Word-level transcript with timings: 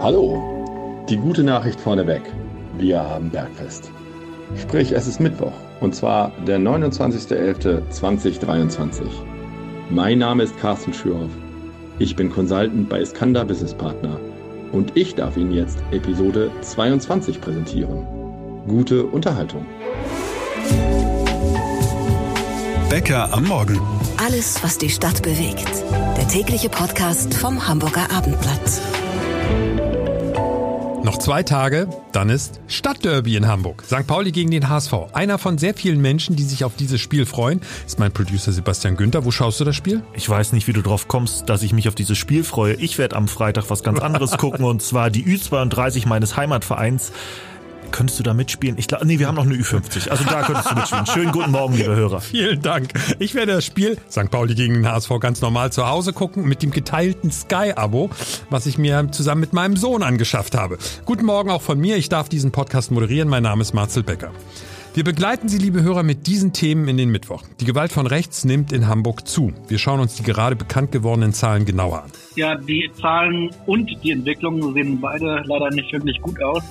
Hallo, 0.00 1.04
die 1.08 1.16
gute 1.16 1.44
Nachricht 1.44 1.80
vorneweg. 1.80 2.22
Wir 2.78 3.00
haben 3.00 3.30
Bergfest. 3.30 3.92
Sprich, 4.60 4.90
es 4.92 5.06
ist 5.06 5.20
Mittwoch 5.20 5.52
und 5.80 5.94
zwar 5.94 6.32
der 6.46 6.58
29.11.2023. 6.58 9.04
Mein 9.88 10.18
Name 10.18 10.42
ist 10.42 10.58
Carsten 10.58 10.92
Schürhoff. 10.92 11.30
Ich 12.00 12.16
bin 12.16 12.28
Consultant 12.30 12.88
bei 12.88 13.00
Iskander 13.00 13.44
Business 13.44 13.74
Partner 13.74 14.18
und 14.72 14.96
ich 14.96 15.14
darf 15.14 15.36
Ihnen 15.36 15.52
jetzt 15.52 15.78
Episode 15.92 16.50
22 16.60 17.40
präsentieren. 17.40 18.04
Gute 18.66 19.04
Unterhaltung. 19.04 19.64
Bäcker 22.90 23.32
am 23.32 23.46
Morgen. 23.46 23.80
Alles, 24.16 24.60
was 24.62 24.78
die 24.78 24.90
Stadt 24.90 25.22
bewegt. 25.22 25.84
Der 26.24 26.40
tägliche 26.40 26.70
Podcast 26.70 27.34
vom 27.34 27.68
Hamburger 27.68 28.10
Abendblatt. 28.10 28.80
Noch 31.04 31.18
zwei 31.18 31.42
Tage, 31.42 31.86
dann 32.12 32.30
ist 32.30 32.62
Stadtderby 32.66 33.36
in 33.36 33.46
Hamburg. 33.46 33.82
St. 33.84 34.06
Pauli 34.06 34.32
gegen 34.32 34.50
den 34.50 34.70
HSV. 34.70 34.94
Einer 35.12 35.36
von 35.36 35.58
sehr 35.58 35.74
vielen 35.74 36.00
Menschen, 36.00 36.34
die 36.34 36.44
sich 36.44 36.64
auf 36.64 36.76
dieses 36.76 37.02
Spiel 37.02 37.26
freuen, 37.26 37.60
ist 37.86 37.98
mein 37.98 38.10
Producer 38.10 38.52
Sebastian 38.52 38.96
Günther. 38.96 39.26
Wo 39.26 39.32
schaust 39.32 39.60
du 39.60 39.64
das 39.64 39.76
Spiel? 39.76 40.02
Ich 40.14 40.26
weiß 40.26 40.54
nicht, 40.54 40.66
wie 40.66 40.72
du 40.72 40.80
drauf 40.80 41.08
kommst, 41.08 41.50
dass 41.50 41.62
ich 41.62 41.74
mich 41.74 41.88
auf 41.88 41.94
dieses 41.94 42.16
Spiel 42.16 42.42
freue. 42.42 42.72
Ich 42.76 42.96
werde 42.96 43.16
am 43.16 43.28
Freitag 43.28 43.68
was 43.68 43.82
ganz 43.82 43.98
anderes 44.00 44.30
gucken 44.38 44.64
und 44.64 44.80
zwar 44.80 45.10
die 45.10 45.24
Ü32 45.26 46.08
meines 46.08 46.38
Heimatvereins. 46.38 47.12
Könntest 47.90 48.18
du 48.18 48.22
da 48.22 48.34
mitspielen? 48.34 48.76
Ich 48.78 48.88
glaube, 48.88 49.06
nee, 49.06 49.18
wir 49.18 49.28
haben 49.28 49.36
noch 49.36 49.44
eine 49.44 49.54
Ü50. 49.54 50.08
Also 50.08 50.24
da 50.24 50.42
könntest 50.42 50.70
du 50.70 50.74
mitspielen. 50.74 51.06
Schönen 51.06 51.32
guten 51.32 51.50
Morgen, 51.50 51.74
liebe 51.74 51.94
Hörer. 51.94 52.20
Vielen 52.22 52.60
Dank. 52.62 52.90
Ich 53.18 53.34
werde 53.34 53.52
das 53.52 53.64
Spiel 53.64 53.96
St. 54.10 54.30
Pauli 54.30 54.54
gegen 54.54 54.74
den 54.74 54.88
HSV 54.88 55.10
ganz 55.20 55.40
normal 55.40 55.72
zu 55.72 55.86
Hause 55.88 56.12
gucken 56.12 56.46
mit 56.46 56.62
dem 56.62 56.70
geteilten 56.70 57.30
Sky-Abo, 57.30 58.10
was 58.50 58.66
ich 58.66 58.78
mir 58.78 59.08
zusammen 59.12 59.40
mit 59.40 59.52
meinem 59.52 59.76
Sohn 59.76 60.02
angeschafft 60.02 60.54
habe. 60.54 60.78
Guten 61.04 61.24
Morgen 61.24 61.50
auch 61.50 61.62
von 61.62 61.78
mir. 61.78 61.96
Ich 61.96 62.08
darf 62.08 62.28
diesen 62.28 62.52
Podcast 62.52 62.90
moderieren. 62.90 63.28
Mein 63.28 63.42
Name 63.42 63.62
ist 63.62 63.74
Marcel 63.74 64.02
Becker. 64.02 64.32
Wir 64.94 65.02
begleiten 65.02 65.48
Sie, 65.48 65.58
liebe 65.58 65.82
Hörer, 65.82 66.04
mit 66.04 66.28
diesen 66.28 66.52
Themen 66.52 66.86
in 66.86 66.96
den 66.96 67.10
Mittwoch. 67.10 67.42
Die 67.58 67.64
Gewalt 67.64 67.90
von 67.90 68.06
rechts 68.06 68.44
nimmt 68.44 68.70
in 68.70 68.86
Hamburg 68.86 69.26
zu. 69.26 69.52
Wir 69.66 69.78
schauen 69.78 69.98
uns 69.98 70.14
die 70.14 70.22
gerade 70.22 70.54
bekannt 70.54 70.92
gewordenen 70.92 71.32
Zahlen 71.32 71.64
genauer 71.64 72.04
an. 72.04 72.12
Ja, 72.36 72.54
die 72.54 72.88
Zahlen 73.00 73.50
und 73.66 73.90
die 74.04 74.12
Entwicklungen 74.12 74.72
sehen 74.72 75.00
beide 75.00 75.42
leider 75.46 75.70
nicht 75.70 75.92
wirklich 75.92 76.20
gut 76.20 76.40
aus. 76.40 76.62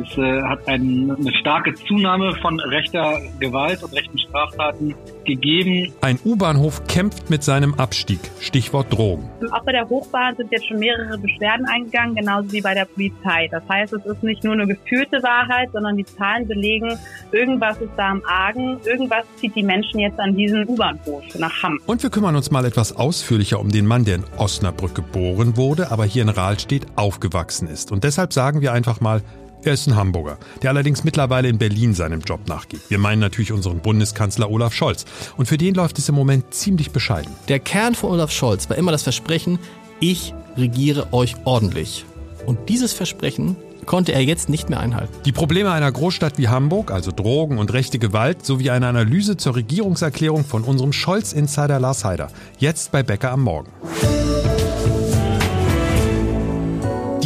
Es 0.00 0.16
äh, 0.16 0.42
hat 0.42 0.66
ein, 0.68 1.10
eine 1.10 1.34
starke 1.40 1.74
Zunahme 1.74 2.34
von 2.36 2.60
rechter 2.60 3.20
Gewalt 3.40 3.82
und 3.82 3.92
rechten 3.92 4.18
Straftaten 4.18 4.94
gegeben. 5.24 5.92
Ein 6.00 6.18
U-Bahnhof 6.24 6.86
kämpft 6.86 7.30
mit 7.30 7.42
seinem 7.42 7.74
Abstieg. 7.74 8.20
Stichwort 8.40 8.92
Drogen. 8.92 9.28
Auch 9.50 9.64
bei 9.64 9.72
der 9.72 9.88
Hochbahn 9.88 10.36
sind 10.36 10.52
jetzt 10.52 10.68
schon 10.68 10.78
mehrere 10.78 11.18
Beschwerden 11.18 11.66
eingegangen, 11.66 12.14
genauso 12.14 12.52
wie 12.52 12.60
bei 12.60 12.74
der 12.74 12.84
Polizei. 12.84 13.48
Das 13.50 13.62
heißt, 13.68 13.92
es 13.92 14.04
ist 14.06 14.22
nicht 14.22 14.44
nur 14.44 14.54
eine 14.54 14.66
gefühlte 14.66 15.22
Wahrheit, 15.22 15.70
sondern 15.72 15.96
die 15.96 16.04
Zahlen 16.04 16.46
belegen, 16.46 16.96
irgendwas 17.32 17.78
ist 17.78 17.92
da 17.96 18.10
am 18.10 18.22
Argen, 18.26 18.78
irgendwas 18.84 19.24
zieht 19.36 19.54
die 19.54 19.62
Menschen 19.62 20.00
jetzt 20.00 20.18
an 20.20 20.36
diesen 20.36 20.66
U-Bahnhof 20.68 21.24
nach 21.38 21.62
Hamm. 21.62 21.80
Und 21.86 22.02
wir 22.02 22.10
kümmern 22.10 22.36
uns 22.36 22.50
mal 22.50 22.64
etwas 22.64 22.94
ausführlicher 22.96 23.60
um 23.60 23.70
den 23.70 23.86
Mann, 23.86 24.04
der 24.04 24.16
in 24.16 24.24
Osnabrück 24.36 24.94
geboren 24.94 25.56
wurde, 25.56 25.90
aber 25.90 26.04
hier 26.04 26.22
in 26.22 26.28
Rahlstedt 26.28 26.86
aufgewachsen 26.96 27.68
ist. 27.68 27.92
Und 27.92 28.04
deshalb 28.04 28.32
sagen 28.32 28.60
wir 28.60 28.72
einfach 28.72 29.00
mal, 29.00 29.22
er 29.64 29.72
ist 29.72 29.86
ein 29.86 29.96
Hamburger, 29.96 30.38
der 30.62 30.70
allerdings 30.70 31.04
mittlerweile 31.04 31.48
in 31.48 31.58
Berlin 31.58 31.94
seinem 31.94 32.20
Job 32.20 32.48
nachgeht. 32.48 32.80
Wir 32.88 32.98
meinen 32.98 33.20
natürlich 33.20 33.52
unseren 33.52 33.80
Bundeskanzler 33.80 34.50
Olaf 34.50 34.72
Scholz. 34.72 35.04
Und 35.36 35.46
für 35.46 35.58
den 35.58 35.74
läuft 35.74 35.98
es 35.98 36.08
im 36.08 36.14
Moment 36.14 36.54
ziemlich 36.54 36.90
bescheiden. 36.90 37.32
Der 37.48 37.58
Kern 37.58 37.94
von 37.94 38.10
Olaf 38.10 38.30
Scholz 38.30 38.70
war 38.70 38.76
immer 38.76 38.92
das 38.92 39.02
Versprechen, 39.02 39.58
ich 40.00 40.32
regiere 40.56 41.12
euch 41.12 41.36
ordentlich. 41.44 42.04
Und 42.46 42.68
dieses 42.68 42.92
Versprechen 42.92 43.56
konnte 43.84 44.12
er 44.12 44.22
jetzt 44.22 44.48
nicht 44.48 44.68
mehr 44.68 44.80
einhalten. 44.80 45.12
Die 45.24 45.32
Probleme 45.32 45.72
einer 45.72 45.90
Großstadt 45.90 46.38
wie 46.38 46.48
Hamburg, 46.48 46.90
also 46.90 47.10
Drogen 47.10 47.58
und 47.58 47.72
rechte 47.72 47.98
Gewalt, 47.98 48.44
sowie 48.44 48.70
eine 48.70 48.86
Analyse 48.86 49.36
zur 49.36 49.56
Regierungserklärung 49.56 50.44
von 50.44 50.62
unserem 50.62 50.92
Scholz-Insider 50.92 51.80
Lars 51.80 52.04
Heider. 52.04 52.28
Jetzt 52.58 52.92
bei 52.92 53.02
Becker 53.02 53.32
am 53.32 53.42
Morgen. 53.42 53.70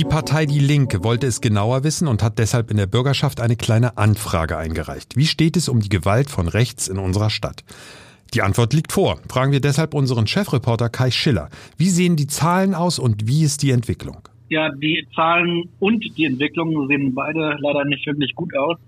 Die 0.02 0.08
Partei 0.08 0.46
Die 0.46 0.58
Linke 0.58 1.04
wollte 1.04 1.28
es 1.28 1.40
genauer 1.40 1.84
wissen 1.84 2.08
und 2.08 2.24
hat 2.24 2.40
deshalb 2.40 2.72
in 2.72 2.76
der 2.76 2.88
Bürgerschaft 2.88 3.40
eine 3.40 3.54
kleine 3.54 3.98
Anfrage 3.98 4.58
eingereicht. 4.58 5.16
Wie 5.16 5.26
steht 5.26 5.56
es 5.56 5.68
um 5.68 5.78
die 5.78 5.88
Gewalt 5.88 6.28
von 6.28 6.48
rechts 6.48 6.88
in 6.88 6.98
unserer 6.98 7.30
Stadt? 7.30 7.62
Die 8.34 8.42
Antwort 8.42 8.72
liegt 8.72 8.91
vor. 8.91 9.20
Fragen 9.28 9.52
wir 9.52 9.60
deshalb 9.60 9.94
unseren 9.94 10.26
Chefreporter 10.26 10.88
Kai 10.88 11.12
Schiller. 11.12 11.50
Wie 11.76 11.88
sehen 11.88 12.16
die 12.16 12.26
Zahlen 12.26 12.74
aus 12.74 12.98
und 12.98 13.28
wie 13.28 13.44
ist 13.44 13.62
die 13.62 13.70
Entwicklung? 13.70 14.18
Ja, 14.48 14.70
die 14.70 15.06
Zahlen 15.14 15.68
und 15.78 16.04
die 16.16 16.24
Entwicklung 16.24 16.88
sehen 16.88 17.14
beide 17.14 17.56
leider 17.60 17.84
nicht 17.84 18.04
wirklich 18.04 18.34
gut 18.34 18.56
aus. 18.56 18.78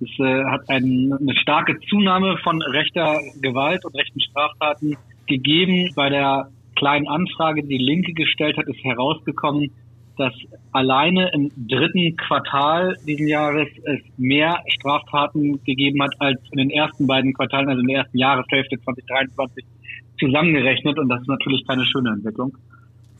Es 0.00 0.08
äh, 0.18 0.44
hat 0.44 0.66
ein, 0.70 1.12
eine 1.12 1.36
starke 1.36 1.78
Zunahme 1.90 2.38
von 2.42 2.62
rechter 2.62 3.20
Gewalt 3.42 3.84
und 3.84 3.94
rechten 3.94 4.20
Straftaten 4.22 4.96
gegeben. 5.26 5.90
Bei 5.94 6.08
der 6.08 6.48
kleinen 6.74 7.06
Anfrage, 7.06 7.62
die 7.64 7.76
die 7.76 7.84
Linke 7.84 8.14
gestellt 8.14 8.56
hat, 8.56 8.66
ist 8.66 8.82
herausgekommen, 8.82 9.70
dass 10.16 10.32
alleine 10.72 11.30
im 11.32 11.50
dritten 11.68 12.16
Quartal 12.16 12.96
diesen 13.06 13.28
Jahres 13.28 13.68
es 13.84 14.00
mehr 14.16 14.62
Straftaten 14.68 15.62
gegeben 15.64 16.02
hat 16.02 16.12
als 16.18 16.40
in 16.52 16.58
den 16.58 16.70
ersten 16.70 17.06
beiden 17.06 17.32
Quartalen, 17.32 17.68
also 17.68 17.80
in 17.80 17.88
der 17.88 17.98
ersten 17.98 18.18
Jahreshälfte 18.18 18.80
2023 18.82 19.64
zusammengerechnet. 20.18 20.98
Und 20.98 21.08
das 21.08 21.20
ist 21.22 21.28
natürlich 21.28 21.66
keine 21.66 21.84
schöne 21.84 22.10
Entwicklung. 22.10 22.56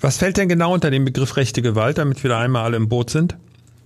Was 0.01 0.19
fällt 0.19 0.37
denn 0.37 0.49
genau 0.49 0.75
unter 0.75 0.91
den 0.91 1.05
Begriff 1.05 1.37
rechte 1.37 1.63
Gewalt, 1.63 1.99
damit 1.99 2.23
wir 2.23 2.31
da 2.31 2.41
einmal 2.41 2.65
alle 2.65 2.77
im 2.77 2.89
Boot 2.89 3.11
sind? 3.11 3.37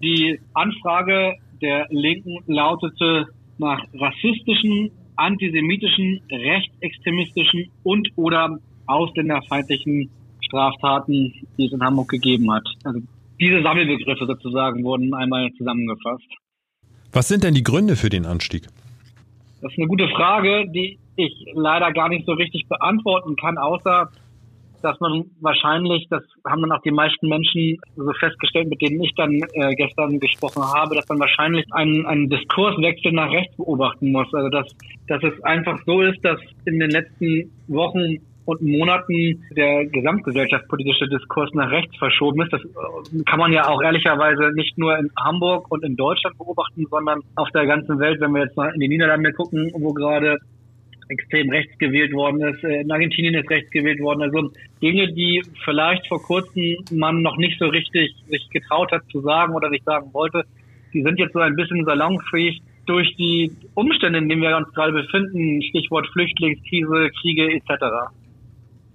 Die 0.02 0.38
Anfrage 0.54 1.34
der 1.60 1.86
Linken 1.90 2.38
lautete 2.46 3.26
nach 3.58 3.80
rassistischen, 3.94 4.90
antisemitischen, 5.16 6.20
rechtsextremistischen 6.30 7.70
und 7.82 8.08
oder 8.16 8.58
ausländerfeindlichen 8.86 10.10
Straftaten, 10.48 11.32
die 11.56 11.66
es 11.66 11.72
in 11.72 11.82
Hamburg 11.82 12.08
gegeben 12.08 12.50
hat. 12.52 12.66
Also 12.84 13.00
diese 13.40 13.62
Sammelbegriffe 13.62 14.26
sozusagen 14.26 14.82
wurden 14.82 15.14
einmal 15.14 15.50
zusammengefasst. 15.52 16.26
Was 17.12 17.28
sind 17.28 17.44
denn 17.44 17.54
die 17.54 17.62
Gründe 17.62 17.96
für 17.96 18.08
den 18.08 18.26
Anstieg? 18.26 18.64
Das 19.62 19.72
ist 19.72 19.78
eine 19.78 19.88
gute 19.88 20.08
Frage, 20.08 20.68
die 20.68 20.98
ich 21.16 21.32
leider 21.54 21.92
gar 21.92 22.08
nicht 22.08 22.26
so 22.26 22.32
richtig 22.32 22.66
beantworten 22.68 23.36
kann, 23.36 23.58
außer 23.58 24.10
dass 24.82 24.98
man 25.00 25.24
wahrscheinlich, 25.40 26.06
das 26.08 26.22
haben 26.46 26.62
dann 26.62 26.72
auch 26.72 26.82
die 26.82 26.92
meisten 26.92 27.28
Menschen 27.28 27.78
so 27.96 28.12
festgestellt, 28.20 28.68
mit 28.68 28.80
denen 28.80 29.02
ich 29.02 29.12
dann 29.16 29.40
äh, 29.54 29.74
gestern 29.74 30.20
gesprochen 30.20 30.62
habe, 30.62 30.94
dass 30.94 31.08
man 31.08 31.18
wahrscheinlich 31.18 31.66
einen, 31.72 32.06
einen 32.06 32.28
Diskurswechsel 32.30 33.12
nach 33.12 33.30
rechts 33.30 33.56
beobachten 33.56 34.12
muss. 34.12 34.32
Also 34.32 34.48
dass, 34.50 34.66
dass 35.08 35.22
es 35.22 35.42
einfach 35.42 35.80
so 35.84 36.02
ist, 36.02 36.24
dass 36.24 36.38
in 36.64 36.78
den 36.78 36.90
letzten 36.90 37.50
Wochen 37.66 38.18
und 38.48 38.62
Monaten 38.62 39.44
der 39.54 39.84
gesamtgesellschaftspolitische 39.84 41.06
Diskurs 41.06 41.52
nach 41.52 41.70
rechts 41.70 41.94
verschoben 41.98 42.40
ist. 42.40 42.50
Das 42.50 42.62
äh, 42.62 43.22
kann 43.26 43.38
man 43.38 43.52
ja 43.52 43.68
auch 43.68 43.82
ehrlicherweise 43.82 44.54
nicht 44.54 44.78
nur 44.78 44.96
in 44.96 45.10
Hamburg 45.22 45.70
und 45.70 45.84
in 45.84 45.96
Deutschland 45.96 46.38
beobachten, 46.38 46.86
sondern 46.90 47.20
auf 47.36 47.50
der 47.50 47.66
ganzen 47.66 47.98
Welt, 47.98 48.22
wenn 48.22 48.32
wir 48.32 48.44
jetzt 48.44 48.56
mal 48.56 48.72
in 48.72 48.80
die 48.80 48.88
Niederlande 48.88 49.34
gucken, 49.34 49.70
wo 49.74 49.92
gerade 49.92 50.38
extrem 51.10 51.50
rechts 51.50 51.76
gewählt 51.76 52.14
worden 52.14 52.40
ist. 52.40 52.64
Äh, 52.64 52.80
in 52.80 52.90
Argentinien 52.90 53.34
ist 53.34 53.50
rechts 53.50 53.70
gewählt 53.70 54.00
worden. 54.00 54.22
Also 54.22 54.50
Dinge, 54.80 55.12
die 55.12 55.42
vielleicht 55.62 56.08
vor 56.08 56.22
kurzem 56.22 56.78
man 56.90 57.20
noch 57.20 57.36
nicht 57.36 57.58
so 57.58 57.66
richtig 57.66 58.14
sich 58.30 58.48
getraut 58.48 58.92
hat 58.92 59.02
zu 59.12 59.20
sagen 59.20 59.54
oder 59.54 59.68
nicht 59.68 59.84
sagen 59.84 60.08
wollte, 60.14 60.44
die 60.94 61.02
sind 61.02 61.18
jetzt 61.18 61.34
so 61.34 61.40
ein 61.40 61.54
bisschen 61.54 61.84
salonfähig 61.84 62.62
durch 62.86 63.14
die 63.16 63.52
Umstände, 63.74 64.20
in 64.20 64.30
denen 64.30 64.40
wir 64.40 64.56
uns 64.56 64.72
gerade 64.72 64.92
befinden, 64.92 65.60
Stichwort 65.60 66.06
Flüchtlingskrise, 66.14 67.10
Kriege 67.20 67.52
etc. 67.52 68.08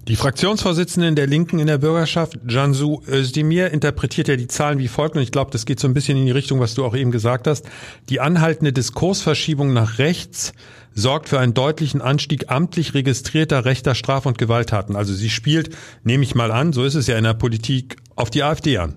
Die 0.09 0.17
Fraktionsvorsitzende 0.17 1.13
der 1.13 1.27
Linken 1.27 1.59
in 1.59 1.67
der 1.67 1.77
Bürgerschaft, 1.77 2.37
Jansu 2.45 3.01
Özdemir, 3.07 3.71
interpretiert 3.71 4.27
ja 4.27 4.35
die 4.35 4.49
Zahlen 4.49 4.77
wie 4.77 4.89
folgt, 4.89 5.15
und 5.15 5.21
ich 5.21 5.31
glaube, 5.31 5.51
das 5.51 5.65
geht 5.65 5.79
so 5.79 5.87
ein 5.87 5.93
bisschen 5.93 6.17
in 6.17 6.25
die 6.25 6.33
Richtung, 6.33 6.59
was 6.59 6.75
du 6.75 6.83
auch 6.83 6.93
eben 6.93 7.09
gesagt 7.09 7.47
hast. 7.47 7.65
Die 8.09 8.19
anhaltende 8.19 8.73
Diskursverschiebung 8.73 9.71
nach 9.71 9.99
rechts 9.99 10.53
sorgt 10.91 11.29
für 11.29 11.39
einen 11.39 11.53
deutlichen 11.53 12.01
Anstieg 12.01 12.51
amtlich 12.51 12.93
registrierter 12.93 13.63
rechter 13.63 13.95
Straf- 13.95 14.25
und 14.25 14.37
Gewalttaten. 14.37 14.97
Also 14.97 15.13
sie 15.13 15.29
spielt, 15.29 15.69
nehme 16.03 16.23
ich 16.23 16.35
mal 16.35 16.51
an, 16.51 16.73
so 16.73 16.83
ist 16.83 16.95
es 16.95 17.07
ja 17.07 17.17
in 17.17 17.23
der 17.23 17.33
Politik, 17.33 17.95
auf 18.17 18.29
die 18.29 18.43
AfD 18.43 18.79
an. 18.79 18.95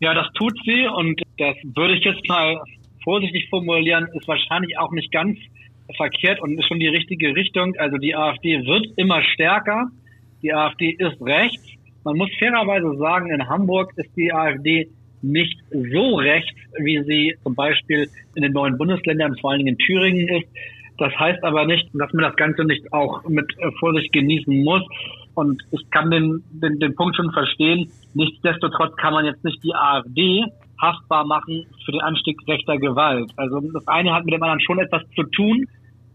Ja, 0.00 0.12
das 0.12 0.26
tut 0.34 0.52
sie 0.66 0.86
und 0.86 1.18
das 1.38 1.56
würde 1.74 1.94
ich 1.94 2.04
jetzt 2.04 2.28
mal 2.28 2.60
vorsichtig 3.02 3.48
formulieren, 3.48 4.06
ist 4.12 4.28
wahrscheinlich 4.28 4.78
auch 4.78 4.92
nicht 4.92 5.10
ganz 5.12 5.38
verkehrt 5.96 6.42
und 6.42 6.58
ist 6.58 6.68
schon 6.68 6.78
die 6.78 6.88
richtige 6.88 7.34
Richtung. 7.34 7.74
Also 7.78 7.96
die 7.96 8.14
AfD 8.14 8.66
wird 8.66 8.86
immer 8.96 9.22
stärker 9.22 9.88
die 10.42 10.52
AfD 10.52 10.96
ist 10.98 11.20
rechts. 11.20 11.62
Man 12.04 12.16
muss 12.16 12.30
fairerweise 12.38 12.96
sagen, 12.98 13.30
in 13.30 13.48
Hamburg 13.48 13.92
ist 13.96 14.10
die 14.16 14.32
AfD 14.32 14.88
nicht 15.22 15.56
so 15.70 16.16
rechts, 16.16 16.52
wie 16.78 17.02
sie 17.04 17.36
zum 17.44 17.54
Beispiel 17.54 18.08
in 18.34 18.42
den 18.42 18.52
neuen 18.52 18.76
Bundesländern, 18.76 19.36
vor 19.40 19.52
allen 19.52 19.58
Dingen 19.60 19.76
in 19.76 19.78
Thüringen 19.78 20.28
ist. 20.28 20.48
Das 20.98 21.16
heißt 21.18 21.42
aber 21.44 21.66
nicht, 21.66 21.88
dass 21.94 22.12
man 22.12 22.24
das 22.24 22.36
Ganze 22.36 22.64
nicht 22.64 22.92
auch 22.92 23.22
mit 23.28 23.46
Vorsicht 23.78 24.12
genießen 24.12 24.62
muss. 24.64 24.82
Und 25.34 25.62
ich 25.70 25.88
kann 25.90 26.10
den, 26.10 26.42
den, 26.50 26.78
den 26.78 26.94
Punkt 26.94 27.16
schon 27.16 27.30
verstehen. 27.32 27.90
Nichtsdestotrotz 28.14 28.94
kann 28.96 29.14
man 29.14 29.24
jetzt 29.24 29.42
nicht 29.44 29.62
die 29.64 29.74
AfD 29.74 30.44
haftbar 30.80 31.24
machen 31.24 31.64
für 31.84 31.92
den 31.92 32.00
Anstieg 32.02 32.36
rechter 32.46 32.76
Gewalt. 32.76 33.30
Also 33.36 33.60
das 33.72 33.86
eine 33.86 34.12
hat 34.12 34.24
mit 34.24 34.34
dem 34.34 34.42
anderen 34.42 34.60
schon 34.60 34.80
etwas 34.80 35.02
zu 35.14 35.22
tun, 35.22 35.66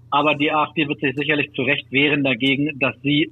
aber 0.09 0.35
die 0.35 0.51
AfD 0.51 0.87
wird 0.87 0.99
sich 0.99 1.15
sicherlich 1.15 1.51
zu 1.53 1.63
Recht 1.63 1.91
wehren 1.91 2.23
dagegen, 2.23 2.77
dass 2.79 2.95
sie 3.01 3.31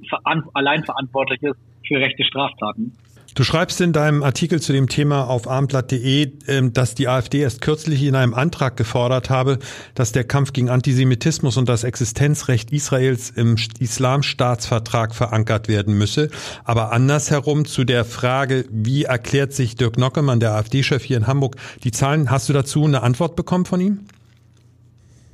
allein 0.53 0.83
verantwortlich 0.83 1.41
ist 1.43 1.59
für 1.87 1.99
rechte 1.99 2.23
Straftaten. 2.23 2.93
Du 3.35 3.43
schreibst 3.43 3.81
in 3.81 3.91
deinem 3.91 4.23
Artikel 4.23 4.61
zu 4.61 4.71
dem 4.71 4.87
Thema 4.87 5.29
auf 5.29 5.45
abendblatt.de, 5.45 6.31
ähm, 6.47 6.71
dass 6.71 6.95
die 6.95 7.09
AfD 7.09 7.41
erst 7.41 7.59
kürzlich 7.59 8.01
in 8.03 8.15
einem 8.15 8.33
Antrag 8.33 8.77
gefordert 8.77 9.29
habe, 9.29 9.59
dass 9.93 10.13
der 10.13 10.23
Kampf 10.23 10.53
gegen 10.53 10.69
Antisemitismus 10.69 11.57
und 11.57 11.67
das 11.67 11.83
Existenzrecht 11.83 12.71
Israels 12.71 13.31
im 13.31 13.57
Islamstaatsvertrag 13.79 15.13
verankert 15.13 15.67
werden 15.67 15.97
müsse. 15.97 16.29
Aber 16.63 16.93
andersherum 16.93 17.65
zu 17.65 17.83
der 17.83 18.05
Frage, 18.05 18.63
wie 18.71 19.03
erklärt 19.03 19.51
sich 19.51 19.75
Dirk 19.75 19.97
Nockemann, 19.97 20.39
der 20.39 20.53
AfD-Chef 20.53 21.03
hier 21.03 21.17
in 21.17 21.27
Hamburg, 21.27 21.57
die 21.83 21.91
Zahlen, 21.91 22.31
hast 22.31 22.47
du 22.47 22.53
dazu 22.53 22.85
eine 22.85 23.03
Antwort 23.03 23.35
bekommen 23.35 23.65
von 23.65 23.81
ihm? 23.81 23.99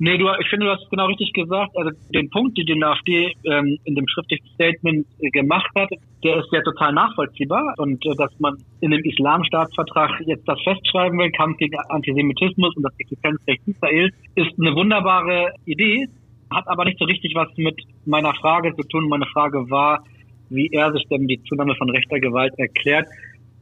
Nee, 0.04 0.18
du, 0.18 0.26
ich 0.40 0.48
finde, 0.48 0.66
du 0.66 0.72
hast 0.72 0.90
genau 0.90 1.06
richtig 1.06 1.32
gesagt. 1.32 1.76
Also 1.76 1.92
den 2.12 2.28
Punkt, 2.28 2.58
den 2.58 2.66
die 2.66 2.82
AfD 2.82 3.36
ähm, 3.44 3.78
in 3.84 3.94
dem 3.94 4.08
schriftlichen 4.08 4.48
Statement 4.54 5.06
äh, 5.20 5.30
gemacht 5.30 5.70
hat, 5.76 5.90
der 6.24 6.38
ist 6.38 6.48
ja 6.50 6.60
total 6.62 6.92
nachvollziehbar. 6.92 7.72
Und 7.76 8.04
äh, 8.04 8.16
dass 8.16 8.32
man 8.40 8.56
in 8.80 8.90
dem 8.90 9.00
Islamstaatsvertrag 9.04 10.20
jetzt 10.26 10.42
das 10.48 10.60
festschreiben 10.62 11.20
will, 11.20 11.30
Kampf 11.30 11.56
gegen 11.58 11.78
Antisemitismus 11.88 12.74
und 12.74 12.82
das 12.82 12.98
Existenzrecht 12.98 13.62
Israels, 13.64 14.12
ist 14.34 14.50
eine 14.58 14.74
wunderbare 14.74 15.52
Idee, 15.66 16.08
hat 16.52 16.66
aber 16.66 16.84
nicht 16.84 16.98
so 16.98 17.04
richtig 17.04 17.36
was 17.36 17.56
mit 17.56 17.80
meiner 18.04 18.34
Frage 18.34 18.74
zu 18.74 18.82
tun. 18.88 19.08
Meine 19.08 19.26
Frage 19.26 19.70
war, 19.70 20.02
wie 20.50 20.68
er 20.72 20.92
sich 20.92 21.04
denn 21.12 21.28
die 21.28 21.40
Zunahme 21.44 21.76
von 21.76 21.88
rechter 21.90 22.18
Gewalt 22.18 22.54
erklärt. 22.58 23.06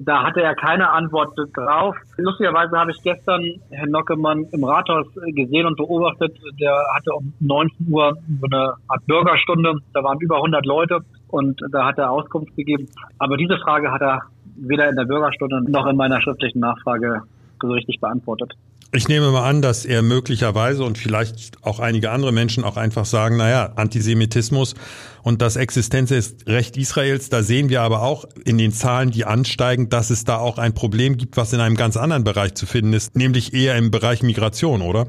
Da 0.02 0.23
hatte 0.23 0.41
er 0.41 0.55
keine 0.55 0.91
Antwort 0.91 1.37
drauf. 1.55 1.94
Lustigerweise 2.17 2.79
habe 2.79 2.91
ich 2.91 3.02
gestern 3.02 3.61
Herrn 3.70 3.91
Nockemann 3.91 4.47
im 4.52 4.64
Rathaus 4.64 5.06
gesehen 5.35 5.67
und 5.67 5.76
beobachtet. 5.76 6.38
Der 6.58 6.75
hatte 6.94 7.12
um 7.12 7.35
19 7.41 7.87
Uhr 7.91 8.17
so 8.41 8.47
eine 8.50 8.75
Art 8.88 9.06
Bürgerstunde. 9.06 9.75
Da 9.93 10.02
waren 10.02 10.19
über 10.20 10.37
100 10.37 10.64
Leute 10.64 11.00
und 11.29 11.61
da 11.70 11.85
hat 11.87 11.99
er 11.99 12.11
Auskunft 12.11 12.56
gegeben. 12.56 12.88
Aber 13.19 13.37
diese 13.37 13.58
Frage 13.58 13.93
hat 13.93 14.00
er 14.00 14.20
weder 14.56 14.88
in 14.88 14.97
der 14.97 15.05
Bürgerstunde 15.05 15.70
noch 15.70 15.87
in 15.87 15.97
meiner 15.97 16.20
schriftlichen 16.23 16.61
Nachfrage 16.61 17.23
so 17.61 17.69
richtig 17.69 18.00
beantwortet. 18.00 18.55
Ich 18.93 19.07
nehme 19.07 19.31
mal 19.31 19.49
an, 19.49 19.63
dass 19.63 19.85
er 19.85 20.03
möglicherweise 20.03 20.83
und 20.83 20.99
vielleicht 20.99 21.65
auch 21.65 21.79
einige 21.79 22.11
andere 22.11 22.33
Menschen 22.33 22.65
auch 22.65 22.77
einfach 22.77 23.05
sagen, 23.05 23.37
naja, 23.37 23.73
Antisemitismus 23.77 24.75
und 25.23 25.41
das 25.41 25.55
Existenzrecht 25.55 26.77
Israels, 26.77 27.29
da 27.29 27.45
sehen 27.45 27.69
wir 27.69 27.83
aber 27.83 28.03
auch 28.03 28.25
in 28.45 28.59
den 28.59 28.73
Zahlen, 28.73 29.13
die 29.13 29.25
ansteigen, 29.25 29.91
dass 29.91 30.11
es 30.11 30.25
da 30.25 30.39
auch 30.39 30.59
ein 30.59 30.75
Problem 30.75 31.19
gibt, 31.19 31.37
was 31.37 31.53
in 31.53 31.61
einem 31.61 31.77
ganz 31.77 31.97
anderen 31.97 32.25
Bereich 32.25 32.55
zu 32.55 32.67
finden 32.67 32.93
ist, 32.93 33.15
nämlich 33.15 33.55
eher 33.55 33.77
im 33.77 33.93
Bereich 33.93 34.25
Migration, 34.25 34.83
oder? 34.83 35.07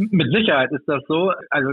Mit 0.00 0.32
Sicherheit 0.32 0.70
ist 0.70 0.86
das 0.86 1.02
so, 1.08 1.32
also 1.50 1.72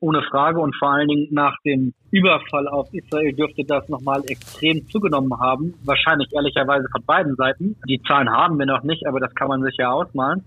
ohne 0.00 0.22
Frage 0.22 0.58
und 0.58 0.74
vor 0.74 0.90
allen 0.90 1.06
Dingen 1.06 1.28
nach 1.30 1.56
dem 1.64 1.94
Überfall 2.10 2.66
auf 2.66 2.92
Israel 2.92 3.32
dürfte 3.32 3.62
das 3.64 3.88
nochmal 3.88 4.24
extrem 4.26 4.84
zugenommen 4.88 5.38
haben. 5.38 5.74
Wahrscheinlich 5.84 6.32
ehrlicherweise 6.32 6.86
von 6.90 7.04
beiden 7.04 7.36
Seiten. 7.36 7.76
Die 7.88 8.02
Zahlen 8.02 8.28
haben 8.28 8.58
wir 8.58 8.66
noch 8.66 8.82
nicht, 8.82 9.06
aber 9.06 9.20
das 9.20 9.32
kann 9.36 9.46
man 9.46 9.62
sich 9.62 9.76
ja 9.78 9.92
ausmalen. 9.92 10.42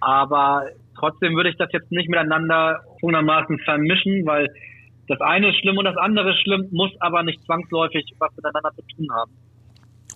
Aber 0.00 0.64
trotzdem 0.98 1.36
würde 1.36 1.50
ich 1.50 1.56
das 1.56 1.70
jetzt 1.70 1.92
nicht 1.92 2.08
miteinander 2.08 2.80
folgendermaßen 3.00 3.60
vermischen, 3.60 4.26
weil 4.26 4.48
das 5.06 5.20
eine 5.20 5.50
ist 5.50 5.60
schlimm 5.60 5.78
und 5.78 5.84
das 5.84 5.96
andere 5.96 6.30
ist 6.30 6.40
schlimm, 6.40 6.66
muss 6.72 6.90
aber 6.98 7.22
nicht 7.22 7.44
zwangsläufig 7.44 8.12
was 8.18 8.34
miteinander 8.34 8.72
zu 8.74 8.82
tun 8.96 9.06
haben. 9.14 9.30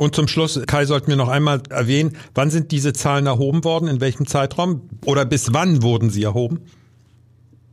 Und 0.00 0.14
zum 0.14 0.28
Schluss, 0.28 0.58
Kai, 0.66 0.86
sollten 0.86 1.08
wir 1.08 1.16
noch 1.16 1.28
einmal 1.28 1.60
erwähnen, 1.68 2.16
wann 2.34 2.48
sind 2.48 2.72
diese 2.72 2.94
Zahlen 2.94 3.26
erhoben 3.26 3.64
worden, 3.64 3.86
in 3.86 4.00
welchem 4.00 4.24
Zeitraum 4.24 4.88
oder 5.04 5.26
bis 5.26 5.52
wann 5.52 5.82
wurden 5.82 6.08
sie 6.08 6.22
erhoben? 6.22 6.60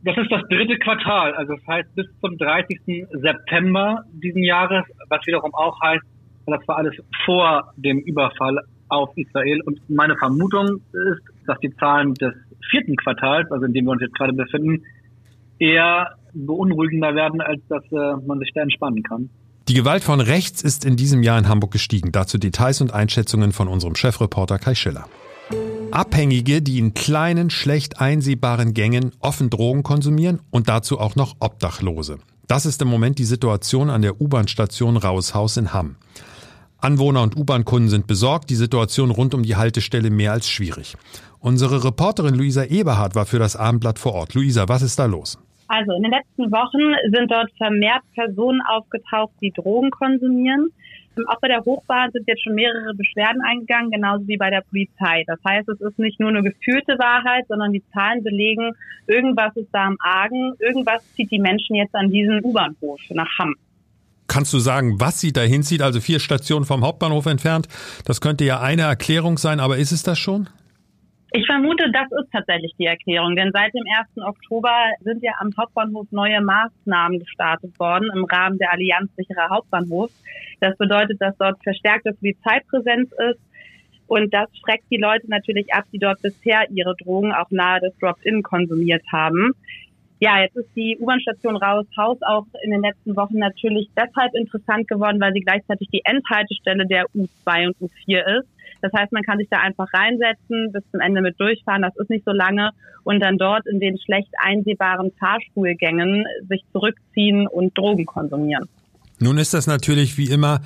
Das 0.04 0.14
ist 0.18 0.30
das 0.30 0.42
dritte 0.50 0.76
Quartal, 0.76 1.32
also 1.32 1.54
das 1.54 1.66
heißt 1.66 1.94
bis 1.94 2.04
zum 2.20 2.36
30. 2.36 3.06
September 3.12 4.04
diesen 4.12 4.44
Jahres, 4.44 4.84
was 5.08 5.26
wiederum 5.26 5.54
auch 5.54 5.80
heißt, 5.80 6.04
das 6.44 6.68
war 6.68 6.76
alles 6.76 6.96
vor 7.24 7.72
dem 7.76 8.00
Überfall 8.00 8.58
auf 8.88 9.08
Israel. 9.16 9.62
Und 9.62 9.80
meine 9.88 10.14
Vermutung 10.18 10.82
ist, 10.92 11.22
dass 11.46 11.58
die 11.60 11.74
Zahlen 11.76 12.12
des 12.12 12.34
vierten 12.70 12.96
Quartals, 12.96 13.50
also 13.50 13.64
in 13.64 13.72
dem 13.72 13.86
wir 13.86 13.92
uns 13.92 14.02
jetzt 14.02 14.14
gerade 14.14 14.34
befinden, 14.34 14.84
eher 15.58 16.14
beunruhigender 16.34 17.14
werden, 17.14 17.40
als 17.40 17.62
dass 17.68 17.84
äh, 17.90 18.16
man 18.26 18.38
sich 18.38 18.50
da 18.52 18.60
entspannen 18.60 19.02
kann. 19.02 19.30
Die 19.68 19.74
Gewalt 19.74 20.02
von 20.02 20.20
rechts 20.20 20.62
ist 20.62 20.86
in 20.86 20.96
diesem 20.96 21.22
Jahr 21.22 21.38
in 21.38 21.46
Hamburg 21.46 21.72
gestiegen. 21.72 22.10
Dazu 22.10 22.38
Details 22.38 22.80
und 22.80 22.94
Einschätzungen 22.94 23.52
von 23.52 23.68
unserem 23.68 23.96
Chefreporter 23.96 24.58
Kai 24.58 24.74
Schiller. 24.74 25.04
Abhängige, 25.90 26.62
die 26.62 26.78
in 26.78 26.94
kleinen, 26.94 27.50
schlecht 27.50 28.00
einsehbaren 28.00 28.72
Gängen 28.72 29.12
offen 29.20 29.50
Drogen 29.50 29.82
konsumieren 29.82 30.40
und 30.50 30.70
dazu 30.70 30.98
auch 30.98 31.16
noch 31.16 31.36
Obdachlose. 31.40 32.16
Das 32.46 32.64
ist 32.64 32.80
im 32.80 32.88
Moment 32.88 33.18
die 33.18 33.26
Situation 33.26 33.90
an 33.90 34.00
der 34.00 34.22
U-Bahn-Station 34.22 34.96
Raushaus 34.96 35.58
in 35.58 35.74
Hamm. 35.74 35.96
Anwohner 36.78 37.22
und 37.22 37.36
U-Bahn-Kunden 37.36 37.90
sind 37.90 38.06
besorgt, 38.06 38.48
die 38.48 38.56
Situation 38.56 39.10
rund 39.10 39.34
um 39.34 39.42
die 39.42 39.56
Haltestelle 39.56 40.08
mehr 40.08 40.32
als 40.32 40.48
schwierig. 40.48 40.96
Unsere 41.40 41.84
Reporterin 41.84 42.34
Luisa 42.34 42.64
Eberhardt 42.64 43.14
war 43.14 43.26
für 43.26 43.38
das 43.38 43.54
Abendblatt 43.54 43.98
vor 43.98 44.14
Ort. 44.14 44.32
Luisa, 44.32 44.66
was 44.68 44.80
ist 44.80 44.98
da 44.98 45.04
los? 45.04 45.36
Also 45.68 45.92
in 45.92 46.02
den 46.02 46.12
letzten 46.12 46.50
Wochen 46.50 47.14
sind 47.14 47.30
dort 47.30 47.50
vermehrt 47.58 48.02
Personen 48.14 48.60
aufgetaucht, 48.68 49.32
die 49.40 49.52
Drogen 49.52 49.90
konsumieren. 49.90 50.70
Auch 51.26 51.40
bei 51.40 51.48
der 51.48 51.64
Hochbahn 51.64 52.10
sind 52.12 52.26
jetzt 52.28 52.42
schon 52.42 52.54
mehrere 52.54 52.94
Beschwerden 52.94 53.42
eingegangen, 53.42 53.90
genauso 53.90 54.26
wie 54.28 54.36
bei 54.36 54.50
der 54.50 54.62
Polizei. 54.62 55.24
Das 55.26 55.38
heißt, 55.46 55.68
es 55.68 55.80
ist 55.80 55.98
nicht 55.98 56.20
nur 56.20 56.30
eine 56.30 56.42
gefühlte 56.42 56.98
Wahrheit, 56.98 57.44
sondern 57.48 57.72
die 57.72 57.82
Zahlen 57.92 58.22
belegen, 58.22 58.72
irgendwas 59.06 59.54
ist 59.56 59.68
da 59.72 59.86
am 59.86 59.96
Argen, 60.00 60.54
irgendwas 60.60 61.02
zieht 61.14 61.30
die 61.30 61.40
Menschen 61.40 61.76
jetzt 61.76 61.94
an 61.94 62.10
diesen 62.10 62.42
U-Bahnhof 62.44 63.00
nach 63.10 63.30
Hamm. 63.38 63.54
Kannst 64.28 64.52
du 64.52 64.58
sagen, 64.58 65.00
was 65.00 65.20
sie 65.20 65.32
dahin 65.32 65.62
zieht? 65.62 65.82
Also 65.82 66.00
vier 66.00 66.20
Stationen 66.20 66.66
vom 66.66 66.84
Hauptbahnhof 66.84 67.26
entfernt. 67.26 67.66
Das 68.04 68.20
könnte 68.20 68.44
ja 68.44 68.60
eine 68.60 68.82
Erklärung 68.82 69.38
sein, 69.38 69.58
aber 69.58 69.78
ist 69.78 69.90
es 69.90 70.02
das 70.02 70.18
schon? 70.18 70.48
Ich 71.32 71.44
vermute, 71.44 71.90
das 71.92 72.10
ist 72.22 72.32
tatsächlich 72.32 72.72
die 72.78 72.86
Erklärung, 72.86 73.36
denn 73.36 73.50
seit 73.52 73.74
dem 73.74 73.84
1. 74.16 74.26
Oktober 74.26 74.72
sind 75.00 75.22
ja 75.22 75.32
am 75.38 75.50
Hauptbahnhof 75.58 76.06
neue 76.10 76.40
Maßnahmen 76.40 77.18
gestartet 77.18 77.78
worden 77.78 78.10
im 78.14 78.24
Rahmen 78.24 78.56
der 78.58 78.72
Allianz 78.72 79.14
sicherer 79.14 79.50
Hauptbahnhof. 79.50 80.10
Das 80.60 80.76
bedeutet, 80.78 81.20
dass 81.20 81.36
dort 81.36 81.62
verstärkte 81.62 82.14
Polizeipräsenz 82.14 83.12
ist 83.12 83.40
und 84.06 84.32
das 84.32 84.48
schreckt 84.56 84.90
die 84.90 84.96
Leute 84.96 85.28
natürlich 85.28 85.72
ab, 85.74 85.84
die 85.92 85.98
dort 85.98 86.22
bisher 86.22 86.68
ihre 86.70 86.96
Drogen 86.96 87.32
auch 87.32 87.50
nahe 87.50 87.80
des 87.80 87.96
Drop-In 87.98 88.42
konsumiert 88.42 89.04
haben. 89.12 89.52
Ja, 90.20 90.40
jetzt 90.40 90.56
ist 90.56 90.74
die 90.74 90.96
U-Bahn-Station 90.98 91.56
Raus-Haus 91.56 92.18
auch 92.22 92.46
in 92.64 92.70
den 92.70 92.80
letzten 92.80 93.14
Wochen 93.16 93.36
natürlich 93.36 93.88
deshalb 93.96 94.34
interessant 94.34 94.88
geworden, 94.88 95.20
weil 95.20 95.32
sie 95.34 95.42
gleichzeitig 95.42 95.88
die 95.92 96.00
Endhaltestelle 96.04 96.86
der 96.86 97.04
U2 97.14 97.66
und 97.66 97.76
U4 97.78 98.40
ist. 98.40 98.48
Das 98.80 98.92
heißt, 98.92 99.12
man 99.12 99.22
kann 99.22 99.38
sich 99.38 99.48
da 99.50 99.58
einfach 99.58 99.86
reinsetzen, 99.92 100.72
bis 100.72 100.82
zum 100.90 101.00
Ende 101.00 101.20
mit 101.20 101.38
durchfahren, 101.40 101.82
das 101.82 101.96
ist 101.96 102.10
nicht 102.10 102.24
so 102.24 102.32
lange, 102.32 102.70
und 103.04 103.20
dann 103.20 103.38
dort 103.38 103.66
in 103.66 103.80
den 103.80 103.98
schlecht 103.98 104.32
einsehbaren 104.42 105.12
Fahrstuhlgängen 105.18 106.24
sich 106.48 106.64
zurückziehen 106.72 107.46
und 107.46 107.76
Drogen 107.76 108.06
konsumieren. 108.06 108.68
Nun 109.18 109.38
ist 109.38 109.54
das 109.54 109.66
natürlich 109.66 110.16
wie 110.18 110.30
immer, 110.30 110.60